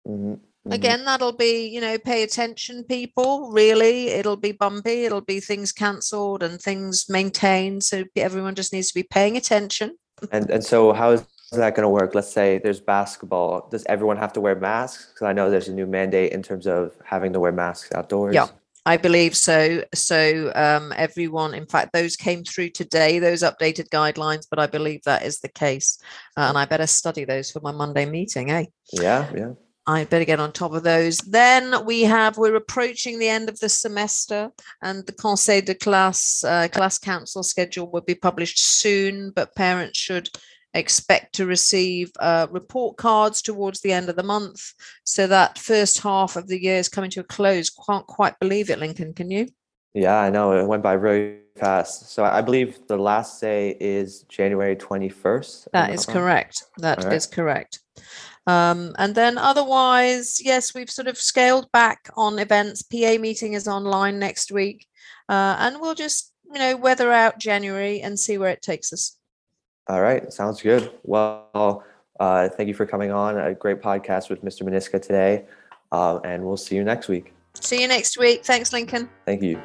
Mhm, 0.08 0.40
mhm. 0.40 0.40
Again. 0.70 1.06
That'll 1.06 1.34
be 1.34 1.68
you 1.68 1.82
know 1.82 1.98
pay 1.98 2.24
attention, 2.24 2.84
people. 2.84 3.52
Really, 3.52 4.10
it'll 4.10 4.38
be 4.38 4.52
bumpy. 4.52 5.06
It'll 5.06 5.22
be 5.22 5.40
things 5.40 5.72
cancelled 5.72 6.44
and 6.44 6.62
things 6.62 7.08
maintained. 7.10 7.84
So 7.84 8.04
everyone 8.16 8.56
just 8.56 8.74
needs 8.74 8.90
to 8.90 8.96
be 8.96 9.04
paying 9.04 9.38
attention. 9.38 9.98
And 10.32 10.52
and 10.52 10.64
so 10.64 10.94
how 10.94 11.12
is 11.12 11.26
that 11.52 11.74
going 11.76 11.84
to 11.84 11.90
work? 11.90 12.14
Let's 12.14 12.32
say 12.32 12.60
there's 12.60 12.80
basketball. 12.80 13.68
Does 13.72 13.84
everyone 13.88 14.18
have 14.18 14.32
to 14.34 14.42
wear 14.42 14.56
masks? 14.56 15.08
Because 15.08 15.26
I 15.26 15.34
know 15.34 15.50
there's 15.50 15.68
a 15.68 15.74
new 15.74 15.88
mandate 15.88 16.32
in 16.32 16.44
terms 16.44 16.68
of 16.68 16.94
having 17.04 17.34
to 17.34 17.40
wear 17.40 17.52
masks 17.52 17.92
outdoors. 17.96 18.36
Yeah. 18.36 18.48
I 18.86 18.98
believe 18.98 19.36
so. 19.36 19.84
So 19.94 20.52
um, 20.56 20.92
everyone, 20.96 21.54
in 21.54 21.68
fact, 21.68 21.94
those 21.94 22.16
came 22.16 22.44
through 22.44 22.70
today, 22.70 23.20
those 23.20 23.44
updated 23.44 23.90
guidelines, 23.90 24.48
but 24.50 24.58
I 24.58 24.66
believe 24.66 25.04
that 25.04 25.24
is 25.24 25.40
the 25.40 25.50
case. 25.50 26.00
Uh, 26.36 26.46
and 26.50 26.58
I 26.58 26.66
better 26.66 26.88
study 26.88 27.26
those 27.26 27.52
for 27.52 27.60
my 27.60 27.72
Monday 27.72 28.06
meeting, 28.06 28.50
eh? 28.50 28.66
Yeah, 28.92 29.30
yeah. 29.36 29.52
I 29.88 30.06
better 30.06 30.26
get 30.26 30.40
on 30.40 30.52
top 30.52 30.74
of 30.74 30.84
those. 30.84 31.18
Then 31.20 31.86
we 31.86 32.04
have, 32.04 32.38
we're 32.38 32.56
approaching 32.56 33.18
the 33.18 33.30
end 33.30 33.50
of 33.50 33.60
the 33.60 33.70
semester 33.70 34.52
and 34.82 35.06
the 35.06 35.14
Conseil 35.14 35.62
de 35.62 35.74
classe, 35.74 36.44
uh, 36.44 36.68
class 36.72 37.00
council 37.00 37.42
schedule 37.42 37.90
will 37.90 38.02
be 38.02 38.16
published 38.16 38.60
soon, 38.60 39.32
but 39.32 39.56
parents 39.56 39.98
should 39.98 40.30
expect 40.74 41.36
to 41.36 41.46
receive 41.46 42.12
uh, 42.20 42.48
report 42.52 42.98
cards 42.98 43.42
towards 43.42 43.82
the 43.82 43.92
end 43.92 44.08
of 44.10 44.16
the 44.16 44.24
month. 44.24 44.74
So 45.04 45.28
that 45.28 45.58
first 45.58 46.02
half 46.02 46.36
of 46.36 46.48
the 46.48 46.62
year 46.62 46.78
is 46.78 46.88
coming 46.88 47.10
to 47.12 47.22
a 47.22 47.26
close. 47.26 47.70
Can't 47.70 48.08
quite 48.08 48.40
believe 48.40 48.70
it, 48.70 48.80
Lincoln, 48.80 49.14
can 49.14 49.32
you? 49.32 49.48
Yeah, 49.94 50.20
I 50.20 50.30
know 50.30 50.54
it 50.54 50.66
went 50.66 50.84
by 50.84 50.96
very 50.96 51.40
fast. 51.58 52.12
So 52.12 52.24
I 52.24 52.42
believe 52.42 52.80
the 52.88 52.98
last 52.98 53.42
day 53.42 53.76
is 53.80 54.22
January 54.24 54.76
21st. 54.76 55.68
am 55.68 55.70
That 55.74 55.94
is 55.94 56.06
correct. 56.06 56.64
That 56.78 57.12
is 57.12 57.26
correct. 57.28 57.80
Um, 58.48 58.96
and 58.98 59.14
then 59.16 59.38
otherwise, 59.38 60.40
yes, 60.44 60.74
we've 60.74 60.90
sort 60.90 61.08
of 61.08 61.18
scaled 61.18 61.72
back 61.72 62.10
on 62.16 62.40
events. 62.40 62.82
PA 62.82 63.18
meeting 63.20 63.54
is 63.54 63.68
online 63.68 64.20
next 64.20 64.52
week. 64.52 64.88
Uh, 65.30 65.56
and 65.60 65.80
we'll 65.80 65.96
just, 65.96 66.34
you 66.52 66.60
know, 66.60 66.76
weather 66.76 67.12
out 67.12 67.40
January 67.40 68.02
and 68.02 68.20
see 68.20 68.38
where 68.38 68.50
it 68.50 68.62
takes 68.62 68.92
us. 68.92 69.18
All 69.88 70.02
right, 70.02 70.32
sounds 70.32 70.62
good. 70.62 70.92
Well, 71.04 71.84
uh, 72.20 72.50
thank 72.50 72.68
you 72.68 72.74
for 72.74 72.86
coming 72.86 73.12
on. 73.12 73.38
A 73.38 73.54
great 73.54 73.82
podcast 73.82 74.30
with 74.30 74.44
Mr. 74.44 74.64
Maniska 74.64 75.02
today. 75.02 75.46
Uh, 75.92 76.20
and 76.24 76.44
we'll 76.46 76.58
see 76.58 76.76
you 76.76 76.84
next 76.84 77.08
week. 77.08 77.34
See 77.60 77.82
you 77.82 77.88
next 77.88 78.18
week. 78.18 78.46
Thanks, 78.46 78.72
Lincoln. 78.72 79.10
Thank 79.26 79.42
you. 79.42 79.62